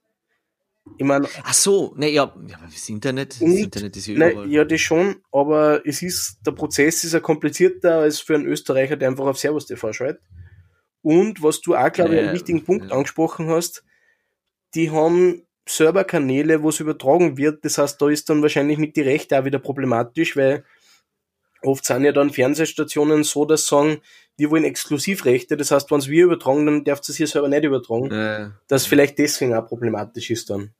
Ich 0.97 1.05
meine, 1.05 1.27
Ach 1.43 1.53
so, 1.53 1.93
ne, 1.95 2.09
ja, 2.09 2.33
ja, 2.47 2.59
das 2.71 2.89
Internet, 2.89 3.35
das 3.35 3.41
Und- 3.41 3.57
Internet 3.57 3.95
ist 3.97 4.07
ja 4.07 4.17
ne, 4.17 4.31
überall. 4.31 4.51
ja, 4.51 4.65
das 4.65 4.81
schon, 4.81 5.15
aber 5.31 5.81
es 5.85 6.01
ist, 6.01 6.39
der 6.45 6.51
Prozess 6.51 7.03
ist 7.03 7.13
ja 7.13 7.19
komplizierter 7.19 7.99
als 7.99 8.19
für 8.19 8.35
einen 8.35 8.45
Österreicher, 8.45 8.97
der 8.97 9.07
einfach 9.09 9.25
auf 9.25 9.37
Servus 9.37 9.65
TV 9.65 9.93
schaltet. 9.93 10.21
Und 11.01 11.41
was 11.41 11.61
du 11.61 11.75
auch, 11.75 11.91
glaube 11.91 12.13
ich, 12.13 12.19
einen 12.19 12.27
Ja, 12.29 12.33
wichtigen 12.33 12.63
Punkt 12.63 12.85
ja. 12.89 12.91
angesprochen 12.95 13.47
hast, 13.49 13.83
die 14.75 14.91
haben 14.91 15.43
Serverkanäle, 15.67 16.61
wo 16.63 16.69
es 16.69 16.79
übertragen 16.81 17.37
wird. 17.37 17.63
Das 17.63 17.77
heißt, 17.77 18.01
da 18.01 18.09
ist 18.09 18.29
dann 18.29 18.41
wahrscheinlich 18.41 18.77
mit 18.77 18.95
die 18.97 19.01
Rechte 19.01 19.39
auch 19.39 19.45
wieder 19.45 19.59
problematisch, 19.59 20.35
weil 20.35 20.65
oft 21.63 21.85
sind 21.85 22.05
ja 22.05 22.11
dann 22.11 22.29
Fernsehstationen 22.29 23.23
so, 23.23 23.45
dass 23.45 23.67
sagen, 23.67 24.01
wir 24.37 24.49
wollen 24.51 24.63
Exklusivrechte. 24.63 25.57
Das 25.57 25.71
heißt, 25.71 25.91
wenn 25.91 25.99
es 25.99 26.07
wir 26.07 26.25
übertragen, 26.25 26.65
dann 26.65 26.83
darf 26.83 27.01
es 27.07 27.15
hier 27.15 27.27
selber 27.27 27.47
nicht 27.47 27.63
übertragen. 27.63 28.11
Äh, 28.11 28.49
Das 28.67 28.85
vielleicht 28.85 29.17
deswegen 29.19 29.53
auch 29.53 29.67
problematisch 29.67 30.29
ist 30.31 30.49
dann. 30.49 30.71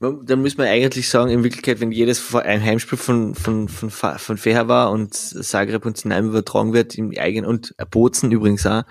dann 0.00 0.40
muss 0.40 0.56
man 0.56 0.66
eigentlich 0.66 1.08
sagen, 1.10 1.30
in 1.30 1.44
Wirklichkeit, 1.44 1.80
wenn 1.80 1.92
jedes 1.92 2.34
ein 2.34 2.62
Heimspiel 2.64 2.96
von, 2.96 3.34
von, 3.34 3.68
von, 3.68 3.90
von 3.90 4.36
Feher 4.38 4.90
und 4.90 5.14
Zagreb 5.14 5.84
und 5.84 5.98
Znaim 5.98 6.28
übertragen 6.28 6.72
wird, 6.72 6.94
im 6.94 7.12
eigenen, 7.18 7.48
und 7.48 7.74
Bozen 7.90 8.32
übrigens 8.32 8.64
auch, 8.66 8.84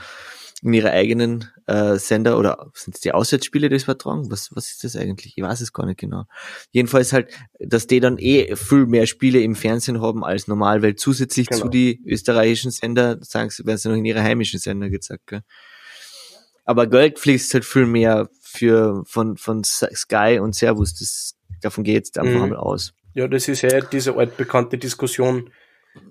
in 0.61 0.73
ihre 0.73 0.91
eigenen 0.91 1.49
äh, 1.67 1.95
Sender 1.97 2.37
oder 2.37 2.69
sind 2.73 2.95
es 2.95 3.01
die 3.01 3.13
Auswärtsspiele, 3.13 3.69
die 3.69 3.75
das 3.75 3.83
übertragen? 3.83 4.29
Was, 4.29 4.49
was 4.53 4.67
ist 4.71 4.83
das 4.83 4.95
eigentlich? 4.95 5.37
Ich 5.37 5.43
weiß 5.43 5.61
es 5.61 5.71
gar 5.71 5.85
nicht 5.85 5.99
genau. 5.99 6.25
Jedenfalls 6.71 7.13
halt, 7.13 7.31
dass 7.59 7.87
die 7.87 7.99
dann 7.99 8.17
eh 8.17 8.55
viel 8.55 8.85
mehr 8.85 9.05
Spiele 9.07 9.39
im 9.41 9.55
Fernsehen 9.55 10.01
haben 10.01 10.23
als 10.23 10.47
normal, 10.47 10.81
weil 10.81 10.95
zusätzlich 10.95 11.47
Genau. 11.47 11.61
zu 11.63 11.69
die 11.69 12.01
österreichischen 12.05 12.71
Sender, 12.71 13.17
sagen 13.21 13.49
sie, 13.49 13.65
werden 13.65 13.77
sie 13.77 13.89
noch 13.89 13.95
in 13.95 14.05
ihre 14.05 14.21
heimischen 14.21 14.59
Sender 14.59 14.89
gezeigt. 14.89 15.27
Gell? 15.27 15.41
Aber 16.65 16.87
Geld 16.87 17.19
fließt 17.19 17.53
halt 17.53 17.65
viel 17.65 17.85
mehr 17.85 18.29
für 18.41 19.03
von, 19.05 19.37
von 19.37 19.63
Sky 19.63 20.39
und 20.41 20.55
Servus. 20.55 20.93
Das, 20.95 21.35
davon 21.61 21.83
geht 21.83 21.95
jetzt 21.95 22.17
einfach 22.19 22.35
Mhm. 22.35 22.43
einmal 22.43 22.59
aus. 22.59 22.93
Ja, 23.15 23.27
das 23.27 23.47
ist 23.47 23.61
ja 23.63 23.81
diese 23.81 24.15
altbekannte 24.15 24.77
Diskussion 24.77 25.49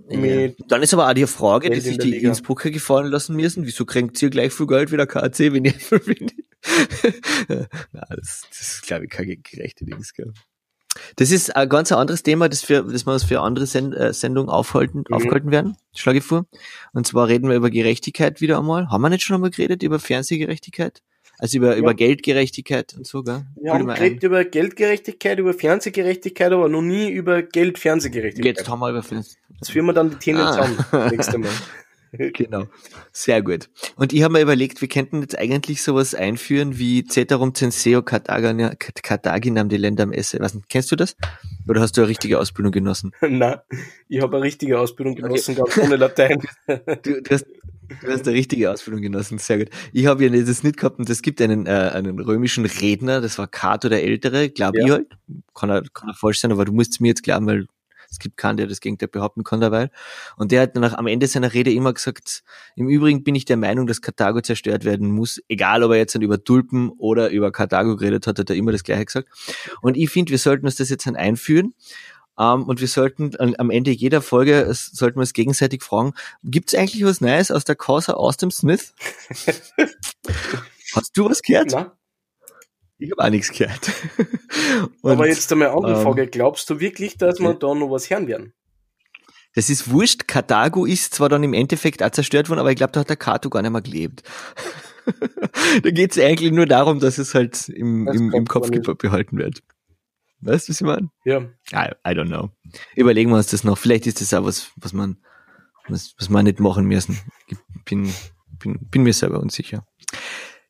mit, 0.08 0.56
Dann 0.68 0.82
ist 0.82 0.92
aber 0.94 1.08
auch 1.08 1.12
die 1.14 1.26
Frage, 1.26 1.70
die 1.70 1.76
in 1.76 1.82
sich 1.82 1.98
die 1.98 2.10
Liga. 2.12 2.28
Innsbrucker 2.28 2.70
gefallen 2.70 3.10
lassen 3.10 3.36
müssen. 3.36 3.64
Wieso 3.66 3.84
kriegt 3.84 4.20
ihr 4.22 4.30
gleich 4.30 4.52
viel 4.52 4.66
Geld 4.66 4.90
wie 4.92 4.96
der 4.96 5.06
KAC, 5.06 5.38
wenn 5.52 5.64
ihr 5.64 5.74
ihr- 5.74 7.68
Na, 7.92 8.02
das, 8.10 8.42
das 8.48 8.60
ist, 8.60 8.82
glaube 8.86 9.04
ich, 9.04 9.10
keine 9.10 9.36
gerechte 9.36 9.84
Dings, 9.84 10.12
gell. 10.14 10.32
Das 11.16 11.30
ist 11.30 11.54
ein 11.54 11.68
ganz 11.68 11.92
anderes 11.92 12.22
Thema, 12.24 12.48
das, 12.48 12.62
für, 12.62 12.82
das 12.82 13.06
wir 13.06 13.12
uns 13.12 13.22
für 13.22 13.40
andere 13.40 13.66
Send, 13.66 13.94
äh, 13.94 14.12
Sendungen 14.12 14.50
aufhalten, 14.50 15.04
Mhm. 15.08 15.14
aufhalten 15.14 15.50
werden, 15.52 15.76
schlage 15.94 16.18
ich 16.18 16.24
vor. 16.24 16.46
Und 16.92 17.06
zwar 17.06 17.28
reden 17.28 17.48
wir 17.48 17.56
über 17.56 17.70
Gerechtigkeit 17.70 18.40
wieder 18.40 18.58
einmal. 18.58 18.88
Haben 18.88 19.02
wir 19.02 19.10
nicht 19.10 19.22
schon 19.22 19.34
einmal 19.36 19.50
geredet 19.50 19.82
über 19.84 20.00
Fernsehgerechtigkeit? 20.00 21.02
Also 21.38 21.58
über, 21.58 21.76
über 21.76 21.94
Geldgerechtigkeit 21.94 22.94
und 22.96 23.06
so, 23.06 23.22
gell? 23.22 23.42
wir 23.60 23.72
haben 23.72 23.86
geredet 23.86 24.22
über 24.24 24.44
Geldgerechtigkeit, 24.44 25.38
über 25.38 25.54
Fernsehgerechtigkeit, 25.54 26.50
aber 26.52 26.68
noch 26.68 26.82
nie 26.82 27.10
über. 27.10 27.42
Geldfernsehgerechtigkeit. 27.42 28.58
Jetzt 28.58 28.68
haben 28.68 28.80
wir 28.80 28.90
über 28.90 29.02
Fernseh. 29.02 29.36
Das 29.60 29.70
führen 29.70 29.86
wir 29.86 29.92
dann 29.92 30.10
die 30.10 30.16
Themen 30.16 30.40
Ah. 30.40 30.52
zusammen, 30.52 31.10
nächste 31.10 31.38
Mal. 31.38 31.50
genau. 32.12 32.66
Sehr 33.12 33.42
gut. 33.42 33.68
Und 33.96 34.12
ich 34.12 34.22
habe 34.22 34.32
mir 34.32 34.40
überlegt, 34.40 34.80
wir 34.80 34.88
könnten 34.88 35.20
jetzt 35.20 35.38
eigentlich 35.38 35.82
sowas 35.82 36.14
einführen 36.14 36.78
wie 36.78 37.04
Ceterum 37.04 37.54
Censeo 37.54 38.02
Carthaginam 38.02 39.68
Delendam 39.68 40.12
Esse. 40.12 40.38
Was, 40.40 40.58
kennst 40.68 40.90
du 40.92 40.96
das? 40.96 41.16
Oder 41.68 41.80
hast 41.80 41.96
du 41.96 42.02
eine 42.02 42.08
richtige 42.08 42.38
Ausbildung 42.38 42.72
genossen? 42.72 43.12
Nein, 43.20 43.58
ich 44.08 44.20
habe 44.22 44.36
eine 44.36 44.44
richtige 44.46 44.78
Ausbildung 44.78 45.14
genossen, 45.14 45.56
okay. 45.58 45.70
ganz 45.74 45.86
ohne 45.86 45.96
Latein. 45.96 46.42
du, 46.66 47.22
du, 47.22 47.30
hast, 47.30 47.46
du 48.00 48.08
hast 48.08 48.26
eine 48.26 48.36
richtige 48.36 48.70
Ausbildung 48.70 49.02
genossen, 49.02 49.38
sehr 49.38 49.58
gut. 49.58 49.70
Ich 49.92 50.06
habe 50.06 50.24
ja 50.24 50.42
das 50.42 50.62
nicht 50.62 50.78
gehabt 50.78 50.98
und 50.98 51.10
es 51.10 51.22
gibt 51.22 51.40
einen, 51.42 51.66
äh, 51.66 51.90
einen 51.94 52.18
römischen 52.18 52.64
Redner, 52.64 53.20
das 53.20 53.38
war 53.38 53.46
Cato 53.46 53.88
der 53.88 54.02
Ältere, 54.02 54.48
glaube 54.48 54.78
ja. 54.78 54.84
ich 54.84 54.90
halt. 54.92 55.06
Kann 55.54 55.70
er, 55.70 55.82
kann 55.92 56.08
er 56.08 56.14
falsch 56.14 56.40
sein, 56.40 56.52
aber 56.52 56.64
du 56.64 56.72
musst 56.72 57.00
mir 57.00 57.08
jetzt 57.08 57.22
glauben, 57.22 57.46
weil 57.46 57.66
es 58.10 58.18
gibt 58.18 58.36
keinen, 58.36 58.56
der 58.56 58.66
das 58.66 58.80
Gegenteil 58.80 59.08
behaupten 59.08 59.44
kann 59.44 59.60
dabei. 59.60 59.90
Und 60.36 60.52
der 60.52 60.62
hat 60.62 60.76
dann 60.76 60.84
am 60.84 61.06
Ende 61.06 61.26
seiner 61.26 61.52
Rede 61.52 61.72
immer 61.72 61.92
gesagt, 61.92 62.42
im 62.76 62.88
Übrigen 62.88 63.22
bin 63.22 63.34
ich 63.34 63.44
der 63.44 63.56
Meinung, 63.56 63.86
dass 63.86 64.00
Karthago 64.00 64.40
zerstört 64.40 64.84
werden 64.84 65.10
muss. 65.10 65.40
Egal, 65.48 65.82
ob 65.82 65.92
er 65.92 65.98
jetzt 65.98 66.14
dann 66.14 66.22
über 66.22 66.42
Tulpen 66.42 66.90
oder 66.90 67.30
über 67.30 67.52
Karthago 67.52 67.96
geredet 67.96 68.26
hat, 68.26 68.38
hat 68.38 68.50
er 68.50 68.56
immer 68.56 68.72
das 68.72 68.84
Gleiche 68.84 69.04
gesagt. 69.04 69.28
Und 69.82 69.96
ich 69.96 70.10
finde, 70.10 70.30
wir 70.30 70.38
sollten 70.38 70.66
uns 70.66 70.76
das 70.76 70.90
jetzt 70.90 71.06
dann 71.06 71.16
einführen. 71.16 71.74
Um, 72.40 72.68
und 72.68 72.80
wir 72.80 72.86
sollten 72.86 73.32
am 73.58 73.68
Ende 73.68 73.90
jeder 73.90 74.22
Folge 74.22 74.72
sollten 74.72 75.16
wir 75.16 75.22
uns 75.22 75.32
gegenseitig 75.32 75.82
fragen, 75.82 76.14
gibt 76.44 76.72
es 76.72 76.78
eigentlich 76.78 77.04
was 77.04 77.20
Neues 77.20 77.50
aus 77.50 77.64
der 77.64 77.74
Causa 77.74 78.12
Austin 78.12 78.52
Smith? 78.52 78.94
Hast 80.94 81.16
du 81.16 81.28
was 81.28 81.42
gehört? 81.42 81.72
Na? 81.72 81.97
Ich 82.98 83.12
habe 83.12 83.24
auch 83.24 83.30
nichts 83.30 83.52
gehört. 83.52 83.90
Und, 85.02 85.12
Aber 85.12 85.28
jetzt 85.28 85.50
einmal 85.52 85.68
eine 85.68 85.76
andere 85.76 85.96
ähm, 85.98 86.02
Frage. 86.02 86.26
Glaubst 86.26 86.68
du 86.68 86.80
wirklich, 86.80 87.16
dass 87.16 87.38
wir 87.38 87.54
da 87.54 87.74
noch 87.74 87.90
was 87.90 88.10
hören 88.10 88.26
werden? 88.26 88.52
Das 89.54 89.70
ist 89.70 89.90
wurscht. 89.90 90.26
Karthago 90.26 90.84
ist 90.84 91.14
zwar 91.14 91.28
dann 91.28 91.42
im 91.44 91.54
Endeffekt 91.54 92.02
auch 92.02 92.10
zerstört 92.10 92.48
worden, 92.48 92.60
aber 92.60 92.70
ich 92.70 92.76
glaube, 92.76 92.92
da 92.92 93.00
hat 93.00 93.08
der 93.08 93.16
Kato 93.16 93.50
gar 93.50 93.62
nicht 93.62 93.70
mehr 93.70 93.82
gelebt. 93.82 94.22
da 95.82 95.90
geht 95.90 96.12
es 96.12 96.18
eigentlich 96.18 96.52
nur 96.52 96.66
darum, 96.66 96.98
dass 97.00 97.18
es 97.18 97.34
halt 97.34 97.68
im, 97.68 98.06
im, 98.08 98.32
im 98.32 98.46
Kopf 98.46 98.68
behalten 98.70 99.38
wird. 99.38 99.62
Weißt 100.40 100.68
du, 100.68 100.72
was 100.72 100.80
ich 100.80 100.86
meine? 100.86 101.10
Ja. 101.24 101.40
I, 101.72 101.92
I 102.06 102.14
don't 102.14 102.26
know. 102.26 102.50
Überlegen 102.94 103.30
wir 103.30 103.36
uns 103.36 103.48
das 103.48 103.64
noch. 103.64 103.78
Vielleicht 103.78 104.06
ist 104.06 104.20
das 104.20 104.34
auch 104.34 104.44
was, 104.44 104.70
was 104.76 104.92
man, 104.92 105.18
was, 105.88 106.14
was 106.18 106.28
man 106.28 106.44
nicht 106.44 106.60
machen 106.60 106.84
müssen. 106.86 107.18
Ich 107.46 107.56
bin, 107.84 108.12
bin, 108.58 108.78
bin 108.90 109.02
mir 109.02 109.12
selber 109.12 109.40
unsicher. 109.40 109.86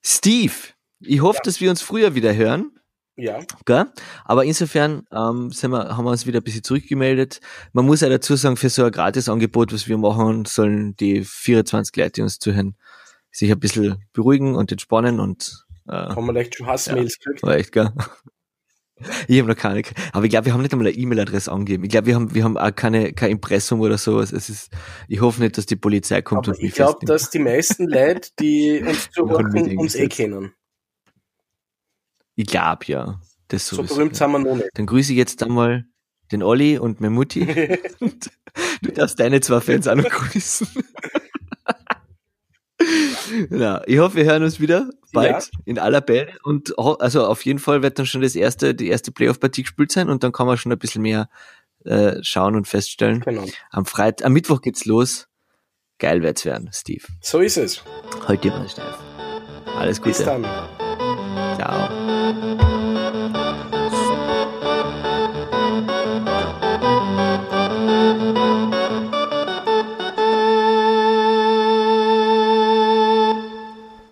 Steve, 0.02 0.54
ich 1.00 1.20
hoffe, 1.20 1.38
ja. 1.38 1.42
dass 1.44 1.60
wir 1.60 1.70
uns 1.70 1.82
früher 1.82 2.14
wieder 2.14 2.34
hören. 2.34 2.72
Ja. 3.16 3.40
Gell? 3.64 3.86
Aber 4.24 4.44
insofern 4.44 5.02
ähm, 5.12 5.50
sind 5.50 5.72
wir, 5.72 5.96
haben 5.96 6.04
wir 6.04 6.10
uns 6.12 6.26
wieder 6.26 6.40
ein 6.40 6.44
bisschen 6.44 6.62
zurückgemeldet. 6.62 7.40
Man 7.72 7.84
muss 7.84 8.00
ja 8.00 8.08
dazu 8.08 8.36
sagen, 8.36 8.56
für 8.56 8.70
so 8.70 8.84
ein 8.84 8.92
Gratisangebot, 8.92 9.72
was 9.72 9.88
wir 9.88 9.98
machen, 9.98 10.44
sollen 10.44 10.96
die 10.96 11.24
24 11.24 11.96
Leute, 11.96 12.12
die 12.12 12.22
uns 12.22 12.38
zuhören, 12.38 12.76
sich 13.32 13.50
ein 13.50 13.58
bisschen 13.58 14.04
beruhigen 14.12 14.54
und 14.54 14.70
entspannen 14.70 15.18
und 15.18 15.64
äh, 15.88 15.92
haben 15.92 16.26
wir 16.26 16.32
leicht 16.32 16.54
schon 16.54 16.66
Hassmails 16.66 17.18
ja, 17.24 17.32
gekriegt? 17.32 17.54
Echt, 17.54 17.72
gell? 17.72 17.92
Ich 19.28 19.38
habe 19.38 19.48
noch 19.48 19.56
keine, 19.56 19.82
aber 20.12 20.24
ich 20.24 20.30
glaube, 20.30 20.46
wir 20.46 20.52
haben 20.52 20.60
nicht 20.60 20.72
einmal 20.72 20.88
eine 20.88 20.96
E-Mail-Adresse 20.96 21.52
angegeben. 21.52 21.84
Ich 21.84 21.90
glaube, 21.90 22.08
wir 22.08 22.16
haben, 22.16 22.34
wir 22.34 22.42
haben 22.42 22.58
auch 22.58 22.74
keine, 22.74 23.12
kein 23.12 23.30
Impressum 23.30 23.80
oder 23.80 23.96
sowas. 23.96 24.32
Es 24.32 24.50
ist, 24.50 24.72
ich 25.06 25.20
hoffe 25.20 25.40
nicht, 25.40 25.56
dass 25.56 25.66
die 25.66 25.76
Polizei 25.76 26.20
kommt 26.20 26.48
aber 26.48 26.56
und 26.56 26.62
mich 26.62 26.70
Ich 26.70 26.74
glaube, 26.74 27.06
dass 27.06 27.30
die 27.30 27.38
meisten 27.38 27.86
Leute, 27.86 28.30
die 28.40 28.82
uns 28.84 29.08
zuhören, 29.14 29.78
uns 29.78 29.94
eh 29.94 30.08
kennen. 30.08 30.52
Ich 32.38 32.46
glaube 32.46 32.84
ja. 32.86 33.20
Das 33.48 33.66
so 33.66 33.82
berühmt 33.82 34.14
sind 34.14 34.30
wir 34.30 34.38
noch 34.38 34.54
nicht. 34.54 34.70
Dann 34.74 34.86
grüße 34.86 35.10
ich 35.10 35.18
jetzt 35.18 35.42
einmal 35.42 35.86
den 36.30 36.44
Olli 36.44 36.78
und 36.78 37.00
meine 37.00 37.12
Mutti. 37.12 37.44
du 38.82 38.92
darfst 38.92 39.18
deine 39.18 39.40
zwei 39.40 39.60
Fans 39.60 39.88
auch 39.88 39.96
noch 39.96 40.04
grüßen. 40.08 40.68
ja, 43.50 43.82
ich 43.86 43.98
hoffe, 43.98 44.18
wir 44.18 44.24
hören 44.24 44.44
uns 44.44 44.60
wieder 44.60 44.88
bald 45.12 45.50
ja. 45.52 45.60
in 45.64 45.80
aller 45.80 46.00
Bälle 46.00 46.28
und 46.44 46.78
also 46.78 47.26
auf 47.26 47.44
jeden 47.44 47.58
Fall 47.58 47.82
wird 47.82 47.98
dann 47.98 48.06
schon 48.06 48.20
das 48.20 48.36
erste, 48.36 48.72
die 48.72 48.86
erste 48.86 49.10
Playoff-Partie 49.10 49.62
gespielt 49.62 49.90
sein 49.90 50.08
und 50.08 50.22
dann 50.22 50.30
kann 50.30 50.46
man 50.46 50.56
schon 50.58 50.70
ein 50.70 50.78
bisschen 50.78 51.02
mehr 51.02 51.28
äh, 51.86 52.22
schauen 52.22 52.54
und 52.54 52.68
feststellen. 52.68 53.20
Genau. 53.22 53.46
Am 53.70 53.84
Freitag, 53.84 54.24
am 54.26 54.32
Mittwoch 54.32 54.60
geht's 54.60 54.84
los. 54.84 55.26
Geil 55.98 56.22
wird's 56.22 56.44
werden, 56.44 56.70
Steve. 56.72 57.04
So 57.20 57.40
ist 57.40 57.56
es. 57.56 57.82
Heute 58.28 58.48
mal 58.50 58.68
steif. 58.68 58.96
Alles 59.76 59.98
Gute. 60.00 60.10
Bis 60.10 60.24
dann. 60.24 60.44
Ciao. 61.56 62.07